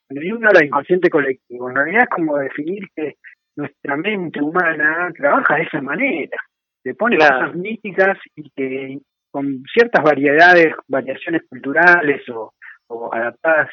[0.09, 3.17] uno habla de inconsciente colectivo, en realidad es como definir que
[3.55, 6.37] nuestra mente humana trabaja de esa manera,
[6.81, 8.97] se pone cosas místicas y que
[9.37, 12.53] con ciertas variedades, variaciones culturales o,
[13.13, 13.69] adaptadas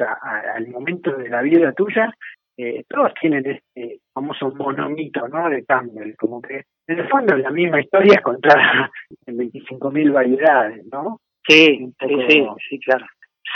[0.54, 2.12] al momento de la vida tuya,
[2.58, 5.48] eh, todos tienen este famoso monomito, ¿no?
[5.48, 8.90] De Campbell, como que en el fondo la misma historia es contada
[9.26, 11.20] en 25.000 variedades, ¿no?
[11.48, 13.06] Sí, sí, sí, claro.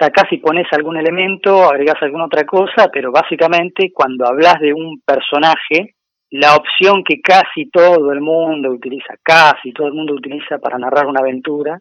[0.01, 5.03] Sacás y pones algún elemento, agregás alguna otra cosa, pero básicamente cuando hablas de un
[5.05, 5.97] personaje,
[6.31, 11.07] la opción que casi todo el mundo utiliza, casi todo el mundo utiliza para narrar
[11.07, 11.79] una aventura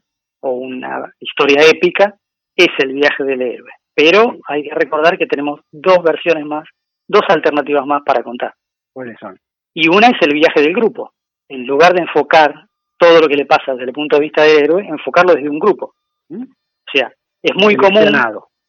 [0.47, 2.15] o una historia épica,
[2.55, 3.71] es el viaje del héroe.
[3.93, 6.65] Pero hay que recordar que tenemos dos versiones más
[7.07, 8.53] dos alternativas más para contar.
[8.93, 9.39] ¿Cuáles son?
[9.73, 11.13] Y una es el viaje del grupo.
[11.49, 12.65] En lugar de enfocar
[12.97, 15.59] todo lo que le pasa desde el punto de vista del héroe, enfocarlo desde un
[15.59, 15.93] grupo.
[16.29, 16.43] ¿Mm?
[16.43, 18.11] O sea, es muy común.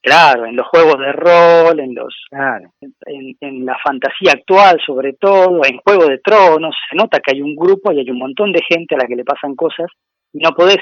[0.00, 5.78] Claro, en los juegos de rol, en los en, la fantasía actual sobre todo, en
[5.78, 8.94] Juego de Tronos, se nota que hay un grupo y hay un montón de gente
[8.94, 9.88] a la que le pasan cosas
[10.32, 10.78] y no podés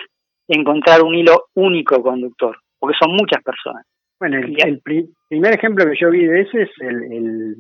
[0.49, 3.85] encontrar un hilo único conductor, porque son muchas personas.
[4.19, 7.57] Bueno, el, primer ejemplo que yo vi de ese es el, el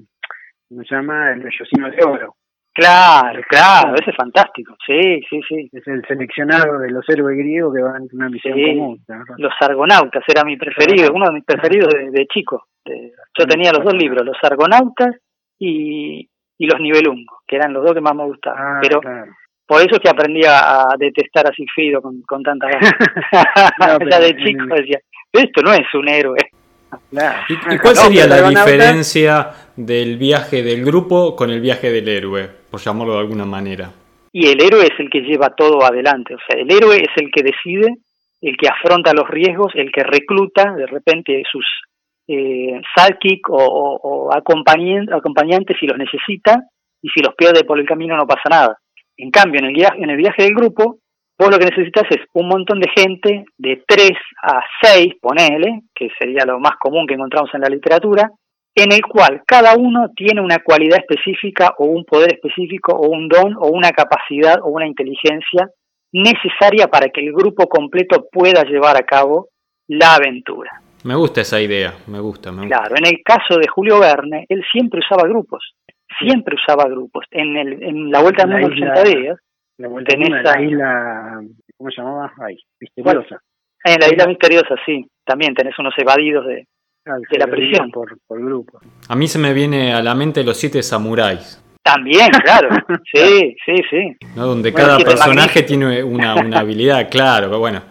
[0.69, 1.33] ¿cómo se llama?
[1.33, 2.35] El Bellocino de Oro.
[2.73, 5.71] Claro, claro, ese es fantástico, sí, sí, sí.
[5.73, 9.01] Es el seleccionado de los héroes griegos que van en una misión común.
[9.39, 12.67] Los argonautas era mi preferido, uno de mis preferidos de, chico.
[12.85, 15.17] yo tenía los dos libros, los argonautas
[15.59, 18.77] y, y los nivelungos, que eran los dos que más me gustaban.
[18.77, 19.01] Ah, pero
[19.67, 22.95] por eso es que aprendí a, detestar a Sigfrido con, con tanta ganas.
[24.11, 25.01] ya de chico decía,
[25.33, 26.39] esto no es un héroe.
[27.71, 32.81] ¿Y, cuál sería la diferencia del viaje del grupo con el viaje del héroe, por
[32.81, 33.91] llamarlo de alguna manera?
[34.33, 37.31] Y el héroe es el que lleva todo adelante, o sea, el héroe es el
[37.31, 37.97] que decide,
[38.41, 41.65] el que afronta los riesgos, el que recluta de repente sus
[42.29, 42.81] eh,
[43.49, 46.65] o, acompañantes si los necesita,
[47.03, 48.79] y si los pierde por el camino no pasa nada.
[49.17, 50.99] En cambio, en el viaje, en el viaje del grupo,
[51.39, 54.11] vos lo que necesitas es un montón de gente, de 3
[54.43, 58.31] a 6, ponele, que sería lo más común que encontramos en la literatura,
[58.75, 63.27] en el cual cada uno tiene una cualidad específica o un poder específico o un
[63.27, 65.71] don o una capacidad o una inteligencia
[66.13, 69.49] necesaria para que el grupo completo pueda llevar a cabo
[69.89, 70.83] la aventura.
[71.05, 72.77] Me gusta esa idea, me gusta, me gusta.
[72.77, 75.75] Claro, en el caso de Julio Verne, él siempre usaba grupos,
[76.19, 77.25] siempre usaba grupos.
[77.31, 79.39] En, el, en la Vuelta al Mundo en 80 días,
[79.79, 81.41] la vuelta en la isla,
[81.77, 82.33] ¿cómo se llamaba?
[82.41, 83.43] Ay, misteriosa.
[83.85, 85.07] En la isla misteriosa, sí.
[85.25, 86.67] También tenés unos evadidos de,
[87.07, 87.91] ah, de la prisión.
[87.91, 88.81] Por, por grupo.
[89.09, 91.63] A mí se me viene a la mente los siete samuráis.
[91.83, 92.69] También, claro.
[93.13, 94.17] Sí, sí, sí.
[94.35, 94.47] ¿No?
[94.47, 97.59] Donde cada personaje tiene una, una habilidad, claro.
[97.59, 97.83] Bueno,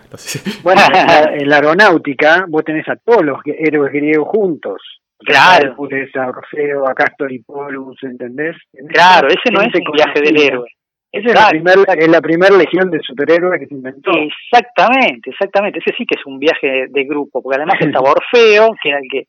[0.64, 0.82] bueno
[1.34, 4.82] en, la, aeronáutica vos tenés a todos los héroes griegos juntos.
[5.20, 5.76] Claro.
[5.88, 8.56] Tenés a Orfeo, a Castor y Polus, ¿entendés?
[8.90, 10.68] Claro, ese no es el viaje del héroe.
[11.12, 14.12] Esa es la, primer, la primera legión de superhéroes que se inventó.
[14.12, 15.80] Exactamente, exactamente.
[15.80, 19.08] Ese sí que es un viaje de grupo, porque además estaba Orfeo, que era el
[19.10, 19.28] que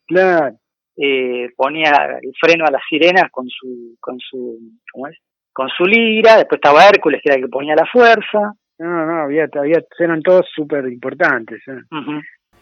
[0.97, 4.59] eh, ponía el freno a las sirenas con su, con su,
[4.91, 5.17] ¿cómo es?
[5.53, 6.35] Con su lira.
[6.35, 8.51] Después estaba Hércules, que era el que ponía la fuerza.
[8.79, 11.61] No, no, había, había eran todos súper importantes.
[11.67, 11.79] ¿eh?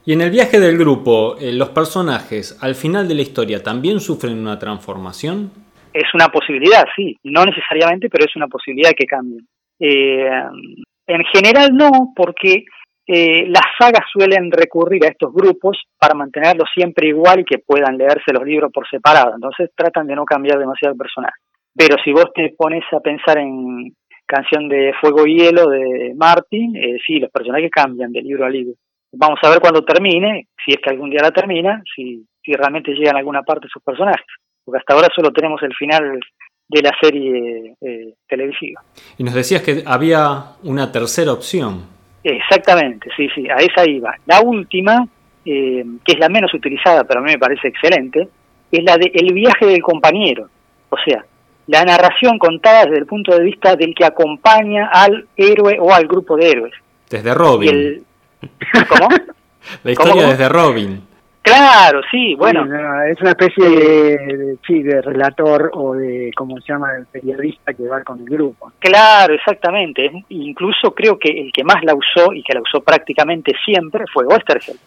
[0.05, 3.99] Y en el viaje del grupo, eh, los personajes al final de la historia también
[3.99, 5.51] sufren una transformación
[5.95, 9.47] es una posibilidad, sí, no necesariamente, pero es una posibilidad que cambien.
[9.79, 10.29] Eh,
[11.07, 12.65] en general no, porque
[13.07, 17.97] eh, las sagas suelen recurrir a estos grupos para mantenerlos siempre igual y que puedan
[17.97, 21.39] leerse los libros por separado, entonces tratan de no cambiar demasiado el personaje.
[21.73, 23.93] Pero si vos te pones a pensar en
[24.25, 28.49] Canción de Fuego y Hielo de Martin, eh, sí, los personajes cambian de libro a
[28.49, 28.73] libro.
[29.17, 32.93] Vamos a ver cuando termine, si es que algún día la termina, si, si realmente
[32.93, 34.25] llegan a alguna parte sus personajes
[34.65, 36.19] porque hasta ahora solo tenemos el final
[36.67, 38.81] de la serie eh, televisiva.
[39.17, 41.83] Y nos decías que había una tercera opción.
[42.23, 44.15] Exactamente, sí, sí, a esa iba.
[44.25, 45.07] La última,
[45.45, 48.27] eh, que es la menos utilizada, pero a mí me parece excelente,
[48.71, 50.49] es la de el viaje del compañero.
[50.89, 51.23] O sea,
[51.67, 56.07] la narración contada desde el punto de vista del que acompaña al héroe o al
[56.07, 56.73] grupo de héroes.
[57.07, 58.03] Desde Robin.
[58.89, 59.09] ¿Cómo?
[59.83, 61.01] la historia desde Robin.
[61.41, 62.63] Claro, sí, bueno.
[63.05, 67.87] es una especie de, sí, de relator o de, ¿cómo se llama?, el periodista que
[67.87, 68.71] va con el grupo.
[68.79, 70.11] Claro, exactamente.
[70.29, 74.25] Incluso creo que el que más la usó y que la usó prácticamente siempre fue
[74.25, 74.79] Osterheld.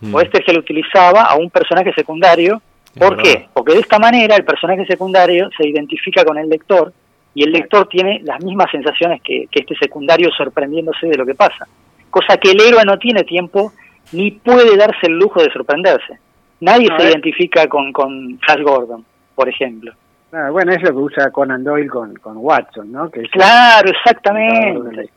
[0.00, 0.14] Mm.
[0.14, 2.60] Oestergel utilizaba a un personaje secundario.
[2.96, 3.48] ¿Por qué?
[3.52, 6.92] Porque de esta manera el personaje secundario se identifica con el lector
[7.34, 11.66] y el lector tiene las mismas sensaciones que, este secundario sorprendiéndose de lo que pasa.
[12.10, 13.72] Cosa que el héroe no tiene tiempo
[14.12, 16.18] ni puede darse el lujo de sorprenderse.
[16.60, 19.92] Nadie se identifica con, con Flash Gordon, por ejemplo.
[20.32, 23.10] Ah, bueno, es lo que usa Conan Doyle con, con Watson, ¿no?
[23.10, 25.08] Que claro, exactamente.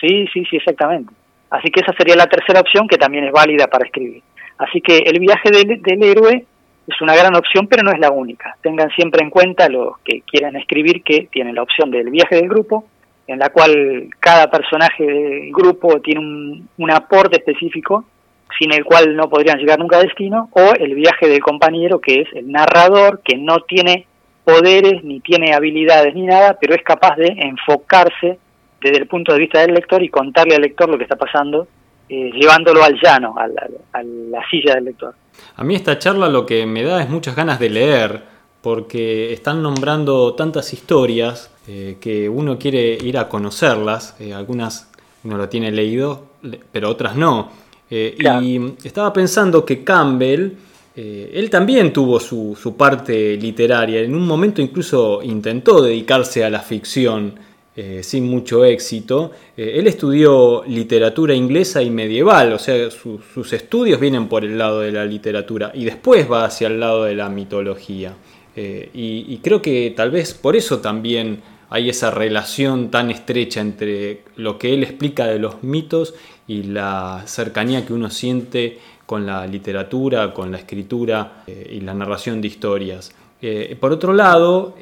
[0.00, 1.12] Sí, sí, sí, exactamente.
[1.50, 4.22] Así que esa sería la tercera opción que también es válida para escribir.
[4.58, 6.44] Así que el viaje del, del héroe
[6.86, 8.56] es una gran opción, pero no es la única.
[8.62, 12.48] Tengan siempre en cuenta los que quieran escribir que tienen la opción del viaje del
[12.48, 12.86] grupo,
[13.26, 18.04] en la cual cada personaje del grupo tiene un, un aporte específico
[18.58, 22.22] sin el cual no podrían llegar nunca a destino, o el viaje del compañero, que
[22.22, 24.06] es el narrador, que no tiene
[24.44, 28.38] poderes, ni tiene habilidades, ni nada, pero es capaz de enfocarse
[28.80, 31.66] desde el punto de vista del lector y contarle al lector lo que está pasando,
[32.08, 35.14] eh, llevándolo al llano, a la, silla del lector.
[35.56, 38.22] A mí esta charla lo que me da es muchas ganas de leer,
[38.66, 44.88] porque están nombrando tantas historias eh, que uno quiere ir a conocerlas, eh, algunas
[45.22, 46.24] uno lo tiene leído,
[46.72, 47.48] pero otras no.
[47.88, 50.50] Y estaba pensando que Campbell,
[50.96, 56.58] él también tuvo su, su, parte literaria, en un momento incluso intentó dedicarse a la
[56.58, 57.38] ficción.
[57.78, 59.32] Eh, sin mucho éxito.
[59.54, 64.80] Eh, él estudió literatura inglesa y medieval, o sea, sus estudios vienen por el lado
[64.80, 68.14] de la literatura y después va hacia el lado de la mitología.
[68.56, 74.22] Eh, y, creo que tal vez por eso también hay esa relación tan estrecha entre
[74.36, 76.14] lo que él explica de los mitos
[76.48, 82.40] y la cercanía que uno siente con la literatura, con la escritura y la narración
[82.40, 83.12] de historias.
[83.78, 84.74] por otro lado,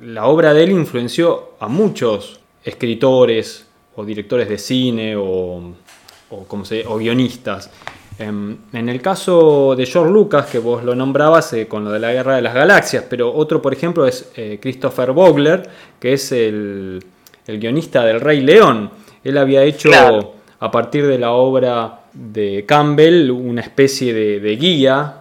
[0.00, 5.74] la obra de él influenció a muchos escritores o directores de cine o,
[6.48, 7.70] como se, o guionistas.
[8.18, 11.98] Em, en, el caso de George Lucas, que vos lo nombrabas eh, con lo de
[11.98, 16.32] la Guerra de las Galaxias, pero otro, por ejemplo, es eh, Christopher Vogler, que es
[16.32, 17.02] el,
[17.46, 18.90] guionista del Rey León.
[19.24, 19.90] Él había hecho,
[20.60, 25.20] a partir de la obra de Campbell, una especie de, guía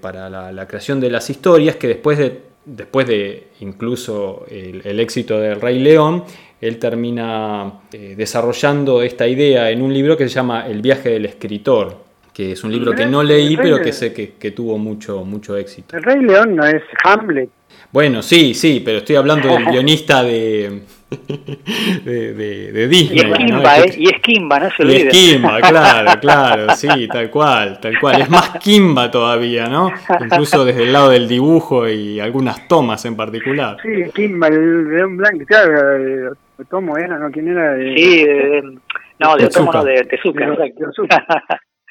[0.00, 5.60] para la, creación de las historias que después de después de incluso el, éxito del
[5.60, 6.24] Rey León,
[6.60, 11.24] él termina eh, desarrollando esta idea en un libro que se llama El viaje del
[11.24, 12.07] escritor,
[12.38, 15.96] que es un libro que no leí, pero que sé que, tuvo mucho, mucho éxito.
[15.96, 17.50] El Rey León no es Hamlet.
[17.90, 20.82] Bueno, sí, sí, pero estoy hablando del guionista de,
[22.04, 23.18] de, Disney.
[23.18, 23.94] Y es Kimba, ¿eh?
[23.96, 24.98] Y es Kimba, no se olvide.
[24.98, 28.20] Y es Kimba, claro, claro, sí, tal cual, tal cual.
[28.20, 29.90] Es más Kimba todavía, ¿no?
[30.20, 33.78] Incluso desde el lado del dibujo y algunas tomas en particular.
[33.82, 36.36] Sí, Kimba, el león blanco, claro,
[36.70, 37.18] ¿cómo era?
[37.18, 37.32] ¿No?
[37.32, 37.76] ¿Quién era?
[37.78, 38.24] Sí,
[39.18, 40.46] no, de Tomo, de Tezuka.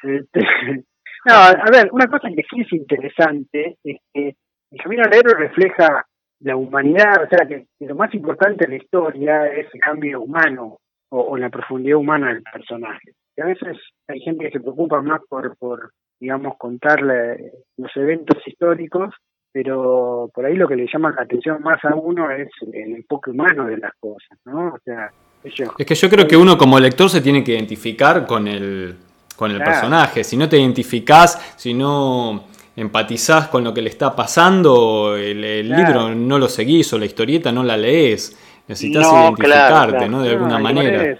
[0.07, 0.39] Este,
[1.25, 4.35] no, a ver, una cosa que sí es interesante es que
[4.71, 6.05] el camino al héroe refleja
[6.39, 10.77] la humanidad, o sea, que, lo más importante en la historia es el cambio humano
[11.09, 13.13] o, la profundidad humana del personaje.
[13.35, 18.45] Y a veces hay gente que se preocupa más por, por digamos, contarle los eventos
[18.45, 19.13] históricos,
[19.51, 23.31] pero por ahí lo que le llama la atención más a uno es el, enfoque
[23.31, 24.73] humano de las cosas, ¿no?
[24.73, 25.11] O sea,
[25.43, 28.97] es que yo creo que uno como lector se tiene que identificar con el,
[29.38, 30.23] con el personaje.
[30.23, 32.43] Si no te identificás, si no
[32.76, 37.52] empatizás con lo que le está pasando, el, libro no lo seguís o la historieta
[37.52, 38.36] no la lees.
[38.67, 40.21] Necesitas identificarte, ¿no?
[40.23, 41.17] De alguna manera.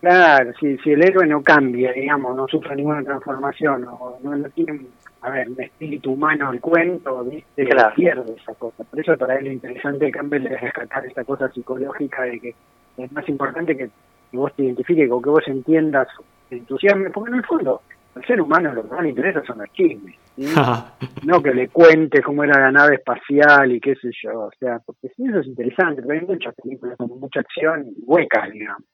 [0.00, 4.80] Claro, si, si el héroe no cambia, digamos, no sufre ninguna transformación, o no, tiene,
[5.20, 7.68] a ver, un espíritu humano el cuento, ¿viste?
[7.94, 8.82] pierde esa cosa.
[8.84, 12.54] Por eso para él lo interesante de Campbell es rescatar esta cosa psicológica de que
[12.96, 13.90] es más importante que,
[14.32, 16.08] vos te identifiques o que vos entiendas,
[16.50, 17.80] te entusiasmes, porque en el fondo
[18.14, 20.16] al ser humano lo que más le interesa son los chismes.
[21.24, 24.46] no que le cuente cómo era la nave espacial y qué sé yo.
[24.46, 28.50] O sea, porque sí, eso es interesante, pero hay muchas películas con mucha acción huecas,
[28.50, 28.84] digamos.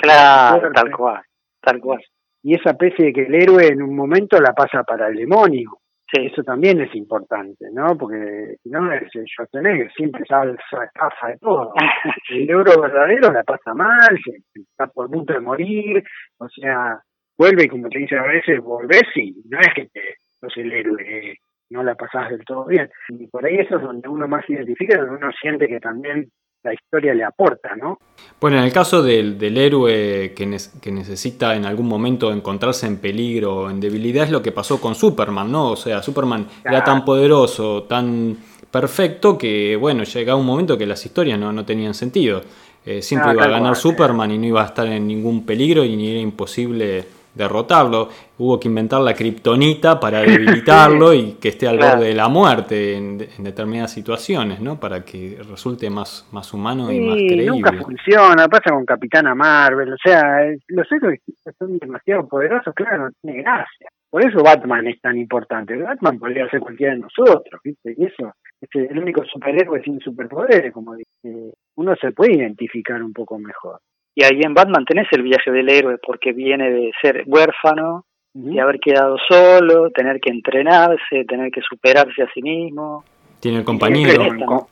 [0.00, 1.22] Claro, tal cual,
[1.60, 2.02] tal cual.
[2.42, 5.78] Y esa especie de que el héroe en un momento la pasa para el demonio.
[6.12, 6.26] Sí.
[6.26, 7.96] Eso también es importante, ¿no?
[7.96, 11.72] Porque no, es Schwarzenegger siempre salsa, pasa de todo.
[12.30, 14.18] El héroe verdadero la pasa mal,
[14.54, 16.04] está por punto de morir,
[16.38, 17.00] o sea,
[17.38, 20.72] vuelve y como te dice a veces, volvés y no es que te sos el
[20.72, 21.38] héroe,
[21.70, 22.90] no la pasás del todo bien.
[23.08, 26.30] Y por ahí eso es donde uno más identifica, donde uno siente que también
[26.62, 27.98] la historia le aporta, ¿no?
[28.40, 32.98] Bueno, en el caso del, del héroe que, que, necesita en algún momento encontrarse en
[32.98, 35.70] peligro, en debilidad, es lo que pasó con Superman, ¿no?
[35.70, 38.36] O sea, Superman era tan poderoso, tan
[38.70, 42.42] perfecto, que bueno, llega un momento que las historias no, no tenían sentido.
[42.84, 45.94] Eh, siempre iba a ganar Superman y no iba a estar en ningún peligro y
[45.94, 47.04] ni era imposible
[47.34, 48.08] derrotarlo.
[48.38, 52.96] Hubo que inventar la kriptonita para debilitarlo y que esté al borde de la muerte
[52.96, 54.78] en, determinadas situaciones, ¿no?
[54.78, 57.46] Para que resulte más, más humano y más creíble.
[57.46, 60.22] nunca funciona, pasa con Capitana Marvel, o sea,
[60.68, 61.20] los héroes
[61.58, 63.88] son demasiado poderosos, claro, no tiene gracia.
[64.10, 65.74] Por eso Batman es tan importante.
[65.74, 67.94] Batman podría ser cualquiera de nosotros, ¿viste?
[67.96, 71.54] Y eso es el único superhéroe sin superpoderes, como dice.
[71.76, 73.80] Uno se puede identificar un poco mejor.
[74.14, 78.04] Y ahí en Batman tenés el viaje del héroe, porque viene de ser huérfano
[78.34, 83.04] y haber quedado solo, tener que entrenarse, tener que superarse a sí mismo.
[83.40, 84.24] Tiene el compañero.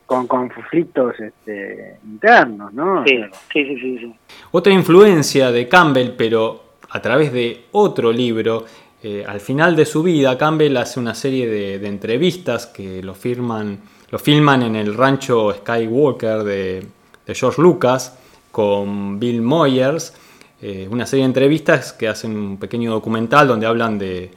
[0.07, 3.05] Con, conflictos este, internos, ¿no?
[3.05, 3.18] Sí,
[3.53, 4.14] sí, sí, sí,
[4.53, 8.64] Otra influencia de Campbell, pero a través de otro libro,
[9.03, 13.78] eh, al final de su vida, Campbell hace una serie de, entrevistas que lo, firman,
[14.11, 16.84] lo filman en el rancho Skywalker de,
[17.26, 18.20] de George Lucas
[18.51, 20.14] con Bill Moyers,
[20.62, 24.30] eh, una serie de entrevistas que hacen un pequeño documental donde hablan de,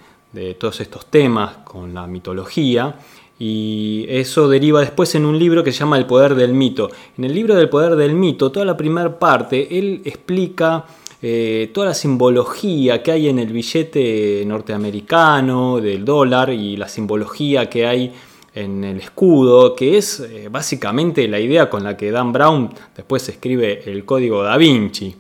[0.57, 2.95] todos estos temas con la mitología.
[3.38, 6.89] Y eso deriva después en un libro que se llama El poder del mito.
[7.18, 10.86] En el libro del poder del mito, toda la primera parte, él explica
[11.22, 17.70] eh, toda la simbología que hay en el billete norteamericano, del dólar, y la simbología
[17.70, 18.14] que hay
[18.56, 23.28] en el escudo, que es eh, básicamente la idea con la que Dan Brown después
[23.30, 25.16] escribe el código da Vinci.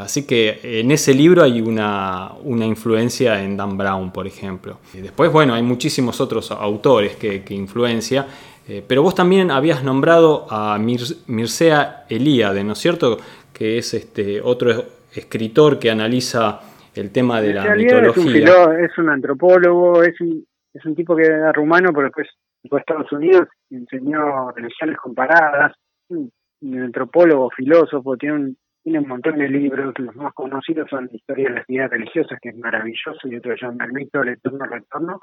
[0.00, 4.80] Así que en ese libro hay una, influencia en Dan Brown, por ejemplo.
[4.92, 8.26] Después, bueno, hay muchísimos otros autores que, que influencia,
[8.68, 13.18] eh, pero vos también habías nombrado a Mircea Eliade, ¿no es cierto?
[13.52, 14.72] Que es este otro
[15.14, 16.60] escritor que analiza
[16.94, 18.38] el tema de la mitología.
[18.38, 22.26] Es un, es un antropólogo, es un, es un tipo que era rumano, pero después
[22.68, 25.74] fue Estados Unidos enseñó religiones comparadas,
[26.08, 26.30] un,
[26.62, 31.54] antropólogo, filósofo, tiene un, tiene un montón de libros, los más conocidos son Historia de
[31.56, 35.20] las ideas religiosas, que es maravilloso, y otro se llama El eterno retorno,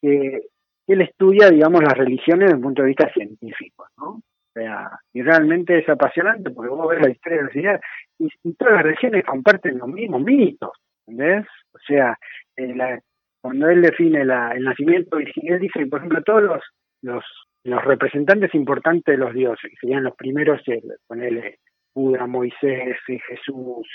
[0.00, 0.40] que
[0.86, 4.06] él estudia, digamos, las religiones desde un punto de vista científico, ¿no?
[4.06, 4.22] O
[4.60, 7.80] sea, y realmente es apasionante porque vos ves la historia de las ideas
[8.18, 10.70] y, todas las religiones comparten los mismos mitos,
[11.06, 11.46] ¿entendés?
[11.72, 12.16] O sea,
[12.56, 13.00] eh, la,
[13.44, 16.62] cuando él define el nacimiento él dice, por ejemplo, todos los,
[17.02, 17.24] los,
[17.64, 20.62] los representantes importantes de los dioses, que serían los primeros,
[21.06, 21.58] ponerle
[21.94, 23.86] Buda, Moisés, Jesús,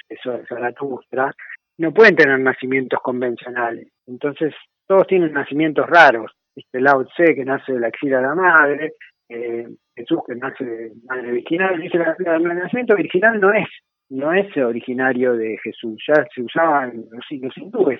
[0.47, 1.33] Zaratustra,
[1.79, 3.87] no pueden tener nacimientos convencionales.
[4.05, 4.53] Entonces,
[4.85, 6.31] todos tienen nacimientos raros.
[6.55, 6.79] ¿Viste?
[6.79, 8.93] Lao Tse, que nace de la axila de la madre,
[9.29, 11.81] eh, Jesús, que nace de madre virginal.
[11.81, 13.67] Dice, el nacimiento virginal no es
[14.09, 17.99] no es originario de Jesús, ya se usaba en los, siglos hindúes.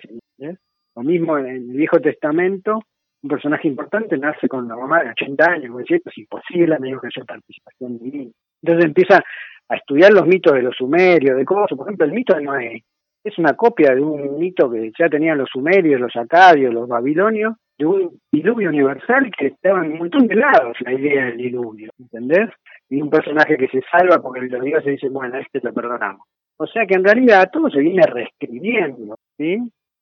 [0.96, 2.80] Lo mismo en el Viejo Testamento,
[3.22, 7.02] un personaje importante nace con la mamá de 80 años, es es imposible, a menos
[7.02, 8.32] que haya participación divina.
[8.62, 9.24] Entonces empieza
[9.70, 12.84] a estudiar los mitos de los sumerios, de cómo, por ejemplo, el mito de Noé
[13.24, 17.56] es una copia de un mito que ya tenían los sumerios, los acadios, los babilonios,
[17.78, 21.90] de un diluvio universal que estaba en un montón de lados la idea del diluvio,
[21.98, 22.50] ¿entendés?
[22.90, 26.28] Y un personaje que se salva porque los dioses dicen, bueno, este lo perdonamos.
[26.58, 29.60] O sea que en realidad todo se viene reescribiendo, ¿sí?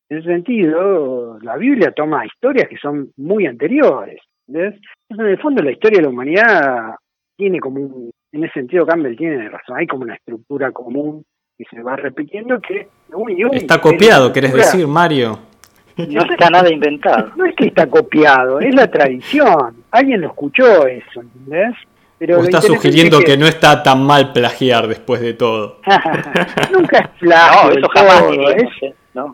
[0.10, 4.22] En ese sentido, la Biblia toma historias que son muy anteriores.
[4.48, 4.76] ¿ves?
[5.10, 6.96] en el fondo, la historia de la humanidad
[7.36, 8.12] tiene como un.
[8.32, 9.78] En ese sentido, Campbell tiene razón.
[9.78, 11.24] Hay como una estructura común
[11.58, 12.88] que se va repitiendo que.
[13.54, 15.40] está copiado, querés decir, Mario.
[15.98, 17.32] No está nada inventado.
[17.36, 19.84] No es que está copiado, es la tradición.
[19.92, 21.76] Alguien lo escuchó eso, ¿entendés?
[22.20, 23.38] Pero está sugiriendo que...
[23.38, 25.82] no está tan mal plagiar después de todo.
[26.74, 27.70] Nunca es plagio.
[27.70, 28.24] No, eso jamás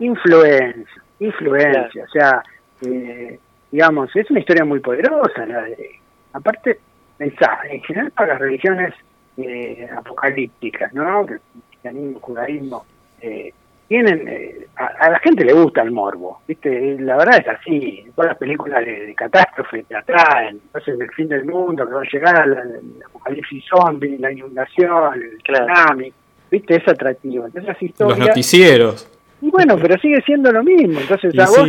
[0.00, 2.42] Influencia, influencia, o sea,
[2.82, 3.38] eh,
[3.70, 5.46] digamos, es una historia muy poderosa.
[5.46, 5.90] La de,
[6.32, 6.78] aparte,
[7.16, 8.94] pensá, en general para las religiones
[9.36, 11.26] eh, apocalípticas, ¿no?
[11.26, 12.86] Que, cristianismo, judaísmo,
[13.20, 13.52] eh,
[13.88, 16.96] tienen, eh, a, la gente le gusta el morbo, ¿viste?
[17.00, 21.44] La verdad es así, todas las películas de, catástrofe te atraen, entonces el fin del
[21.44, 26.12] mundo, que va a llegar, el apocalipsis zombie, la inundación, el tsunami,
[26.50, 26.76] ¿viste?
[26.76, 27.46] Es atractivo.
[27.46, 29.10] Entonces, Los noticieros.
[29.44, 30.98] Y bueno, pero sigue siendo lo mismo.
[31.00, 31.68] Entonces, ¿a vos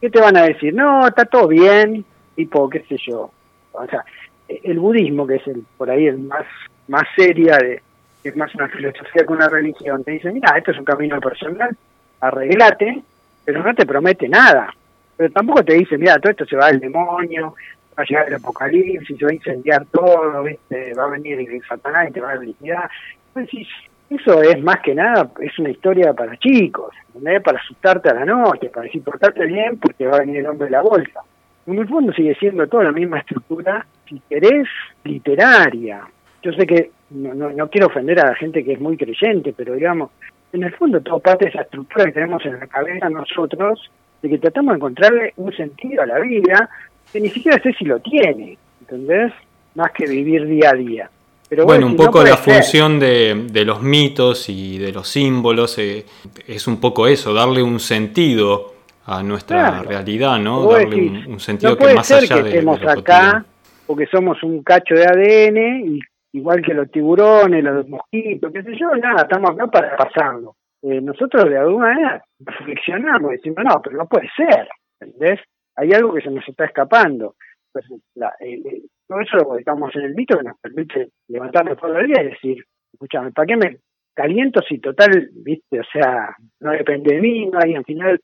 [0.00, 0.74] qué te van a decir?
[0.74, 2.04] No, está todo bien,
[2.34, 3.30] tipo, qué sé yo.
[3.70, 4.04] O sea,
[4.48, 6.44] el budismo, que es el por ahí el más,
[6.88, 7.80] más seria, de,
[8.24, 11.76] es más una filosofía que una religión, te dice, mira, esto es un camino personal,
[12.18, 13.00] arreglate,
[13.44, 14.74] pero no te promete nada.
[15.16, 17.54] Pero tampoco te dice, mira, todo esto se va al demonio,
[17.96, 20.94] va a llegar el apocalipsis, se va a incendiar todo, ¿viste?
[20.94, 22.90] va a venir el Satanás y te va a liquidar.
[23.28, 23.68] Entonces,
[24.10, 26.94] eso es más que nada, es una historia para chicos,
[27.42, 30.66] para asustarte a la noche, para decir portarte bien porque va a venir el hombre
[30.66, 31.20] de la bolsa.
[31.66, 34.68] En el fondo sigue siendo toda la misma estructura, si querés,
[35.04, 36.02] literaria.
[36.42, 39.74] Yo sé que no, no, quiero ofender a la gente que es muy creyente, pero
[39.74, 40.10] digamos,
[40.52, 43.90] en el fondo todo parte de esa estructura que tenemos en la cabeza nosotros,
[44.20, 46.68] de que tratamos de encontrarle un sentido a la vida,
[47.10, 49.32] que ni siquiera sé si lo tiene, ¿entendés?
[49.74, 51.10] Más que vivir día a día.
[51.54, 56.04] Pero bueno, un poco la función de, de, los mitos y de los símbolos eh,
[56.48, 58.74] es un poco eso, darle un sentido
[59.06, 60.66] a nuestra realidad, ¿no?
[60.66, 63.44] Darle un, sentido que más allá que de, estemos acá
[63.86, 66.00] porque somos un cacho de ADN, y,
[66.32, 70.56] igual que los tiburones, los mosquitos, qué sé yo, nada, estamos acá para pasarlo.
[70.82, 75.38] Eh, nosotros de alguna manera reflexionamos y decimos, no, pero no puede ser, ¿entendés?
[75.76, 77.36] Hay algo que se nos está escapando.
[77.72, 77.84] Pues,
[78.16, 82.02] la, eh, todo eso lo estamos en el mito que nos permite levantarnos por la
[82.02, 83.78] día y decir, escúchame, ¿para qué me
[84.14, 88.20] caliento si total, viste, o sea, no depende de mí, no hay al final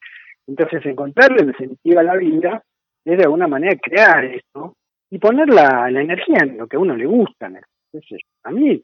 [0.51, 2.63] entonces, encontrarle el sentido a la vida
[3.05, 4.75] es de alguna manera crear esto
[5.09, 7.47] y poner la, energía en lo que a uno le gusta.
[7.47, 8.83] a mí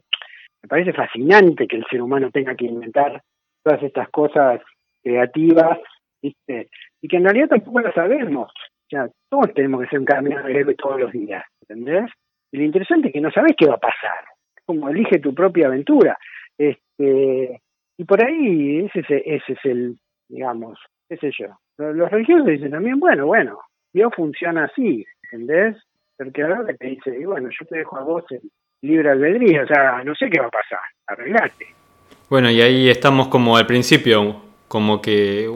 [0.62, 3.20] me parece fascinante que el ser humano tenga que inventar
[3.64, 4.60] todas estas cosas
[5.02, 5.78] creativas,
[6.22, 6.68] ¿viste?
[7.02, 8.52] y que en realidad tampoco lo sabemos.
[8.88, 12.10] Sea, todos tenemos que ser un camino de héroe todos los días, ¿entendés?
[12.52, 14.24] Y lo interesante es que no sabes qué va a pasar.
[14.64, 16.16] Como elige tu propia aventura.
[16.56, 17.60] Este,
[17.98, 20.78] y por ahí ese, ese es el, digamos,
[21.08, 21.48] qué sé yo.
[21.78, 23.60] Los religiosos dicen también, bueno, bueno,
[23.92, 25.76] Dios funciona así, ¿entendés?
[26.16, 28.40] Porque ahora te dice, y bueno, yo te dejo a vos el
[28.82, 31.66] libre albedrío, o sea, no sé qué va a pasar, arreglate.
[32.30, 35.48] Bueno, y ahí estamos como al principio, como que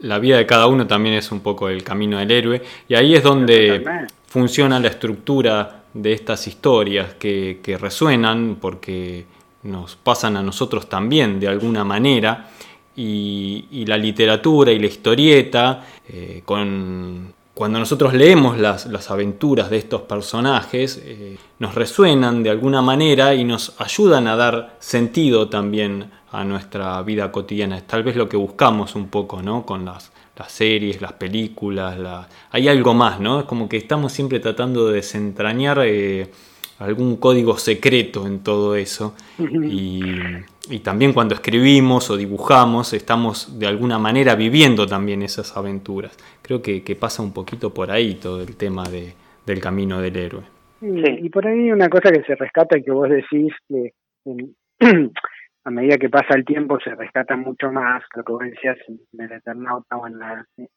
[0.00, 3.14] la vida de cada uno también es un poco el camino del héroe, y ahí
[3.14, 3.84] es donde
[4.26, 9.26] funciona la estructura de estas historias que, que resuenan porque
[9.62, 12.50] nos pasan a nosotros también de alguna manera
[12.98, 19.78] y, la literatura y la historieta, eh, con, cuando nosotros leemos las, las, aventuras de
[19.78, 26.10] estos personajes, eh, nos resuenan de alguna manera y nos ayudan a dar sentido también
[26.32, 27.78] a nuestra vida cotidiana.
[27.78, 29.64] Es tal vez lo que buscamos un poco, ¿no?
[29.64, 33.40] Con las, las series, las películas, hay algo más, ¿no?
[33.40, 36.30] Es como que estamos siempre tratando de desentrañar eh,
[36.78, 39.14] algún código secreto en todo eso.
[39.38, 40.02] Y,
[40.70, 46.16] y también cuando escribimos o dibujamos estamos de alguna manera viviendo también esas aventuras.
[46.42, 49.14] Creo que, pasa un poquito por ahí todo el tema de,
[49.46, 50.42] del camino del héroe.
[50.80, 50.88] Sí,
[51.22, 53.92] y por ahí una cosa que se rescata y que vos decís que
[55.68, 59.20] a medida que pasa el tiempo se rescata mucho más, lo que vos decías en
[59.20, 60.18] el Eternauta o en,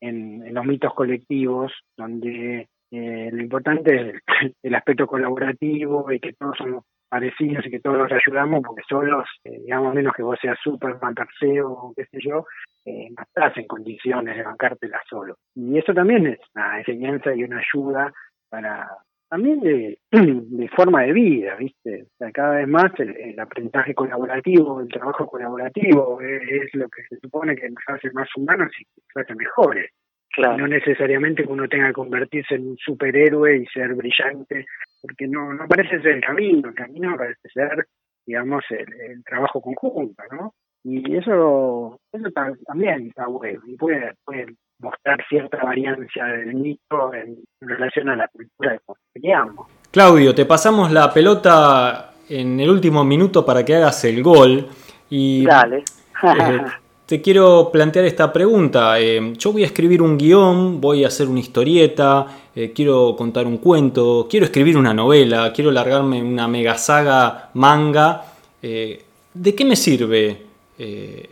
[0.02, 6.58] en, los mitos colectivos, donde eh, lo importante es el aspecto colaborativo y que todos
[6.58, 10.60] somos parecidos y que todos nos ayudamos porque solos, eh, digamos, menos que vos seas
[10.62, 12.46] Superman, Perseo o qué sé yo,
[12.84, 15.38] eh, no estás en condiciones de bancártela solo.
[15.56, 18.12] Y eso también es una enseñanza y una ayuda
[18.50, 18.90] para
[19.32, 22.04] también de, de forma de vida, ¿viste?
[22.04, 27.04] O sea, cada vez más el, aprendizaje colaborativo, el trabajo colaborativo es, es, lo que
[27.04, 29.90] se supone que nos hace más humanos y nos hace mejores.
[30.38, 34.66] No necesariamente que uno tenga que convertirse en un superhéroe y ser brillante,
[35.02, 37.86] porque no, no parece ser el camino, el camino parece ser,
[38.26, 40.54] digamos, el, trabajo conjunto, ¿no?
[40.84, 42.28] Y eso, eso
[42.66, 44.48] también está bueno y puede, puede
[44.82, 48.80] mostrar cierta variancia del mito en, relación a la cultura
[49.14, 49.68] que creamos.
[49.92, 54.68] Claudio, te pasamos la pelota en el último minuto para que hagas el gol.
[55.10, 55.84] Y, Dale.
[56.24, 56.62] Eh,
[57.06, 59.00] te quiero plantear esta pregunta.
[59.00, 62.26] Eh, yo voy a escribir un guion, voy a hacer una historieta,
[62.56, 68.24] eh, quiero contar un cuento, quiero escribir una novela, quiero largarme una mega saga manga.
[68.62, 70.51] ¿De qué me sirve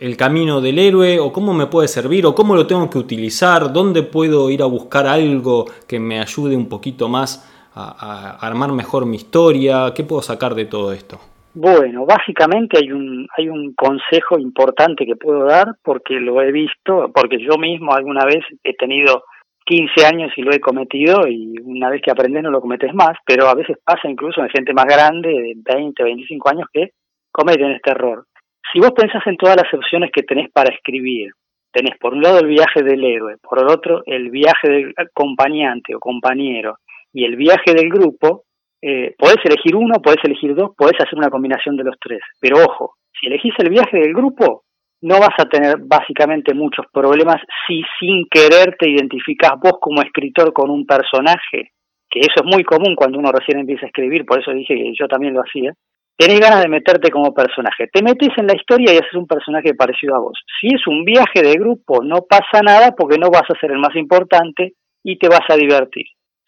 [0.00, 3.72] el camino del héroe o cómo me puede servir o cómo lo tengo que utilizar?
[3.72, 9.06] ¿Dónde puedo ir a buscar algo que me ayude un poquito más a armar mejor
[9.06, 9.92] mi historia?
[9.94, 11.20] ¿Qué puedo sacar de todo esto?
[11.52, 17.10] Bueno, básicamente hay un, hay un consejo importante que puedo dar porque lo he visto,
[17.12, 19.24] porque yo mismo alguna vez he tenido
[19.66, 23.16] 15 años y lo he cometido y una vez que aprendes no lo cometes más,
[23.26, 26.92] pero a veces pasa incluso en gente más grande, de 20, 25 años, que
[27.32, 28.26] cometen este error.
[28.72, 31.30] Si vos pensás en todas las opciones que tenés para escribir,
[31.72, 35.94] tenés por un lado el viaje del héroe, por el otro el viaje del acompañante
[35.94, 36.76] o compañero
[37.12, 38.44] y el viaje del grupo,
[38.82, 42.20] eh, podés elegir uno, podés elegir dos, podés hacer una combinación de los tres.
[42.40, 44.62] Pero ojo, si elegís el viaje del grupo,
[45.02, 50.52] no vas a tener básicamente muchos problemas si sin querer te identificas vos como escritor
[50.52, 51.72] con un personaje,
[52.08, 54.92] que eso es muy común cuando uno recién empieza a escribir, por eso dije que
[54.98, 55.72] yo también lo hacía.
[56.16, 57.88] Tenés ganas de meterte como personaje.
[57.92, 60.38] Te metes en la historia y haces un personaje parecido a vos.
[60.60, 63.78] Si es un viaje de grupo, no pasa nada porque no vas a ser el
[63.78, 66.04] más importante y te vas a divertir.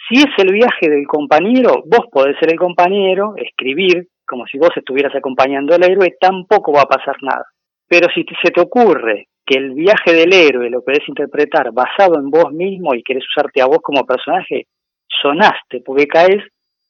[0.09, 4.71] Si es el viaje del compañero, vos podés ser el compañero, escribir como si vos
[4.75, 7.45] estuvieras acompañando al héroe, tampoco va a pasar nada.
[7.87, 12.31] Pero si se te ocurre que el viaje del héroe lo querés interpretar basado en
[12.31, 14.67] vos mismo y querés usarte a vos como personaje,
[15.21, 16.43] sonaste, porque caes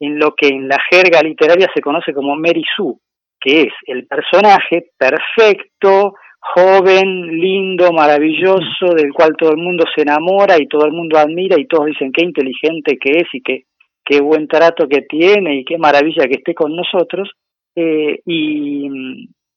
[0.02, 2.96] en lo que en la jerga literaria se conoce como Mary Sue,
[3.40, 10.56] que es el personaje perfecto, joven, lindo, maravilloso, del cual todo el mundo se enamora
[10.58, 13.62] y todo el mundo admira y todos dicen qué inteligente que es y qué,
[14.04, 17.30] qué buen trato que tiene y qué maravilla que esté con nosotros,
[17.76, 18.88] eh, y,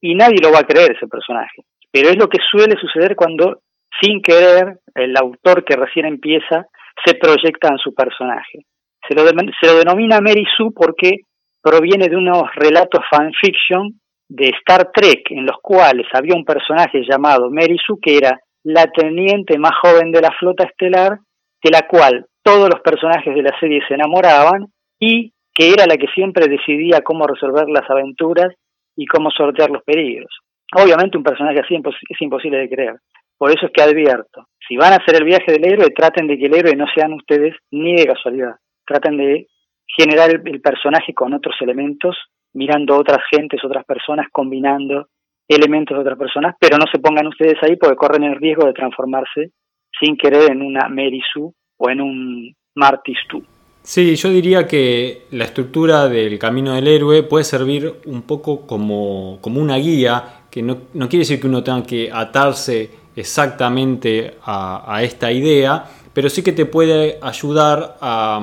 [0.00, 1.62] y nadie lo va a creer ese personaje.
[1.90, 3.62] Pero es lo que suele suceder cuando,
[4.00, 6.66] sin querer, el autor que recién empieza
[7.04, 8.64] se proyecta en su personaje.
[9.08, 11.20] Se lo, se lo denomina Mary Sue porque
[11.62, 17.50] proviene de unos relatos fanfiction de Star Trek en los cuales había un personaje llamado
[17.50, 21.18] Mary Sue que era la teniente más joven de la flota estelar,
[21.62, 24.66] de la cual todos los personajes de la serie se enamoraban
[24.98, 28.52] y que era la que siempre decidía cómo resolver las aventuras
[28.96, 30.30] y cómo sortear los peligros.
[30.74, 32.96] Obviamente un personaje así es imposible de creer.
[33.38, 36.38] Por eso es que advierto, si van a hacer el viaje del héroe, traten de
[36.38, 38.56] que el héroe no sean ustedes ni de casualidad.
[38.86, 39.46] Traten de
[39.86, 42.16] generar el, personaje con otros elementos,
[42.54, 45.08] mirando otras gentes, otras personas, combinando
[45.48, 48.72] elementos de otras personas, pero no se pongan ustedes ahí porque corren el riesgo de
[48.72, 49.52] transformarse
[49.98, 53.42] sin querer en una Mary Sue o en un Marty Stu.
[53.82, 59.38] Sí, yo diría que la estructura del camino del héroe puede servir un poco como,
[59.40, 65.00] como una guía, que no, no, quiere decir que uno tenga que atarse exactamente a,
[65.02, 68.40] esta idea, pero sí que te puede ayudar a,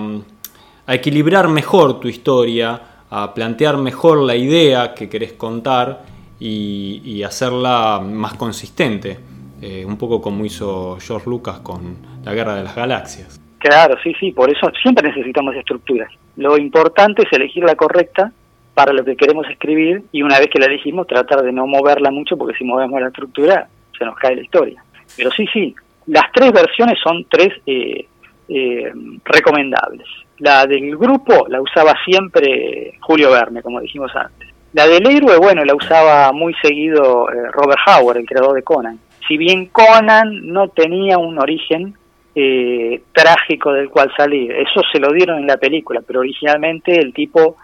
[0.88, 6.02] equilibrar mejor tu historia, a plantear mejor la idea que querés contar
[6.40, 9.18] y, hacerla más consistente,
[9.62, 13.40] eh, un poco como hizo George Lucas con la Guerra de las Galaxias.
[13.60, 16.12] Claro, sí, sí, por eso siempre necesitamos estructuras.
[16.36, 18.32] Lo importante es elegir la correcta
[18.74, 22.12] para lo que queremos escribir y una vez que la elegimos tratar de no moverla
[22.12, 23.68] mucho porque si movemos la estructura
[23.98, 24.84] se nos cae la historia.
[25.16, 25.76] Pero sí, sí,
[26.08, 28.06] las tres versiones son tres eh,
[28.50, 28.92] eh,
[29.24, 30.08] recomendables.
[30.44, 34.50] La del grupo la usaba siempre Julio Verne, como dijimos antes.
[34.74, 39.00] La del héroe, bueno, la usaba muy seguido eh, Robert Howard, el creador de Conan.
[39.26, 41.94] Si bien Conan no tenía un origen
[42.36, 44.52] eh, trágico del cual salir.
[44.52, 47.56] Eso se lo dieron en la película, pero originalmente el tipo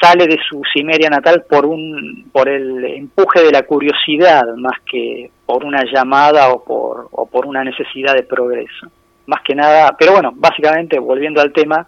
[0.00, 5.30] sale de su Cimeria natal por un por el empuje de la curiosidad más que
[5.44, 8.86] por una llamada o por o por una necesidad de progreso.
[9.26, 11.86] Más que nada, pero bueno, básicamente volviendo al tema,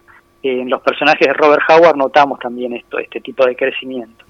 [0.49, 4.25] en los personajes de Robert Howard notamos también esto, este tipo de crecimiento.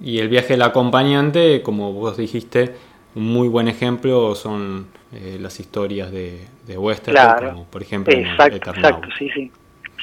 [0.00, 2.74] Y el viaje del acompañante, como vos dijiste,
[3.14, 7.16] un muy buen ejemplo son eh, las historias de, de Western,
[7.50, 9.50] como por ejemplo exacto, exacto, sí, sí.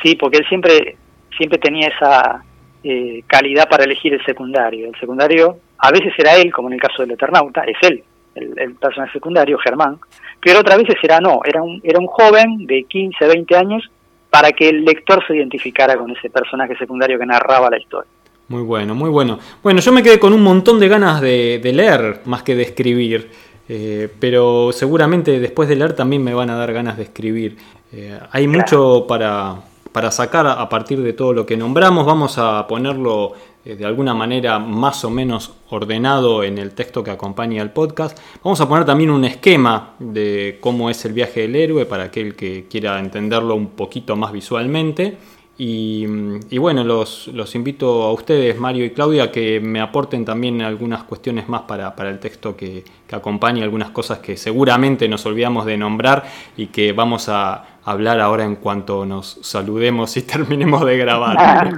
[0.01, 0.95] Sí, porque él siempre,
[1.37, 2.43] siempre tenía esa
[2.83, 4.87] eh, calidad para elegir el secundario.
[4.87, 8.03] El secundario, a veces era él, como en el caso del Eternauta, es él,
[8.35, 9.99] el, personaje secundario, Germán,
[10.39, 13.91] pero otras veces era no, era un, era un joven de 15, 20 años
[14.31, 18.09] para que el lector se identificara con ese personaje secundario que narraba la historia.
[18.47, 19.37] Muy bueno, muy bueno.
[19.61, 23.29] Bueno, yo me quedé con un montón de ganas de, leer más que de escribir,
[23.69, 27.57] eh, pero seguramente después de leer también me van a dar ganas de escribir.
[27.93, 29.57] Eh, hay mucho para,
[29.91, 32.05] para sacar a partir de todo lo que nombramos.
[32.05, 37.61] Vamos a ponerlo de alguna manera más o menos ordenado en el texto que acompaña
[37.61, 38.17] al podcast.
[38.43, 42.35] Vamos a poner también un esquema de cómo es el viaje del héroe para aquel
[42.35, 45.17] que quiera entenderlo un poquito más visualmente.
[45.63, 51.03] Y, bueno, los, los, invito a ustedes, Mario y Claudia, que me aporten también algunas
[51.03, 55.77] cuestiones más para, el texto que, que acompaña, algunas cosas que seguramente nos olvidamos de
[55.77, 56.23] nombrar
[56.57, 61.77] y que vamos a hablar ahora en cuanto nos saludemos y terminemos de grabar.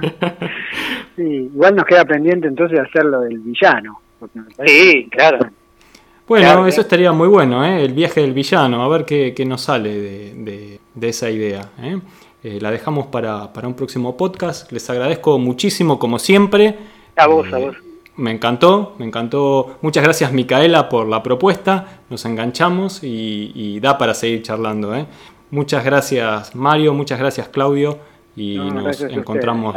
[1.18, 4.00] igual nos queda pendiente entonces hacerlo del villano.
[4.64, 5.50] Sí, claro.
[6.26, 7.84] Bueno, eso estaría muy bueno, ¿eh?
[7.84, 11.68] el viaje del villano, a ver qué, nos sale de, de, esa idea.
[11.82, 11.98] ¿eh?
[12.44, 14.70] Eh, la dejamos para, un próximo podcast.
[14.70, 16.76] Les agradezco muchísimo, como siempre.
[17.16, 17.76] A vos, a eh, vos.
[18.16, 19.78] Me encantó, me encantó.
[19.80, 22.02] Muchas gracias, Micaela, por la propuesta.
[22.10, 24.94] Nos enganchamos y, da para seguir charlando.
[24.94, 25.06] ¿eh?
[25.50, 26.92] Muchas gracias, Mario.
[26.92, 27.98] Muchas gracias, Claudio.
[28.36, 29.74] Y nos encontramos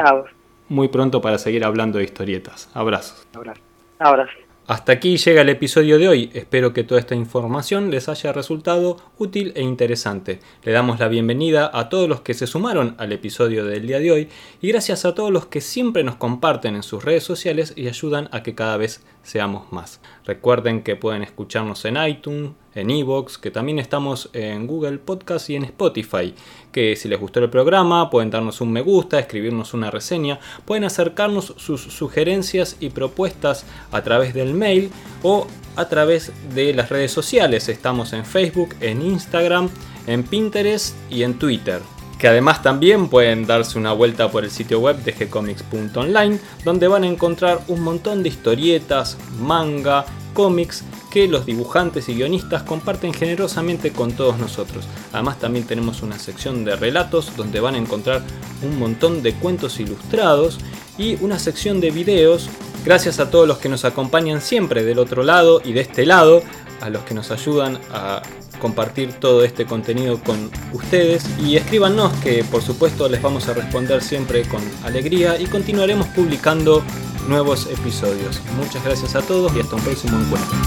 [0.67, 2.69] muy pronto para seguir hablando de historietas.
[2.73, 3.25] Abrazos.
[3.33, 3.63] Abrazos.
[3.97, 4.46] Abrazos.
[4.67, 8.97] Hasta aquí llega el episodio de hoy, espero que toda esta información les haya resultado
[9.17, 10.41] útil e interesante.
[10.61, 14.11] Le damos la bienvenida a todos los que se sumaron al episodio del día de
[14.11, 14.29] hoy
[14.61, 18.27] y gracias a todos los que siempre nos comparten en sus redes sociales y ayudan
[18.33, 20.01] a que cada vez seamos más.
[20.25, 25.55] Recuerden que pueden escucharnos en iTunes, en Evox, que también estamos en Google Podcast y
[25.55, 26.33] en Spotify.
[26.71, 30.83] Que si les gustó el programa pueden darnos un me gusta, escribirnos una reseña, pueden
[30.83, 34.91] acercarnos sus sugerencias y propuestas a través del mail
[35.23, 37.67] o a través de las redes sociales.
[37.67, 39.69] Estamos en Facebook, en Instagram,
[40.05, 41.81] en Pinterest y en Twitter
[42.17, 47.03] que además también pueden darse una vuelta por el sitio web de gcomics.online, donde van
[47.03, 50.03] a encontrar un montón de historietas, manga,
[50.33, 50.83] cómics
[51.25, 54.85] los dibujantes y guionistas comparten generosamente con todos nosotros.
[55.13, 58.21] Además también tenemos una sección de relatos donde van a encontrar
[58.61, 60.59] un montón de cuentos ilustrados
[60.97, 62.49] y una sección de videos.
[62.85, 66.43] Gracias a todos los que nos acompañan siempre del otro lado y de este lado,
[66.81, 68.21] a los que nos ayudan a
[68.57, 74.01] compartir todo este contenido con ustedes y escríbanos que por supuesto les vamos a responder
[74.01, 76.83] siempre con alegría y continuaremos publicando
[77.27, 78.41] nuevos episodios.
[78.57, 80.57] Muchas gracias a todos y hasta un próximo encuentro.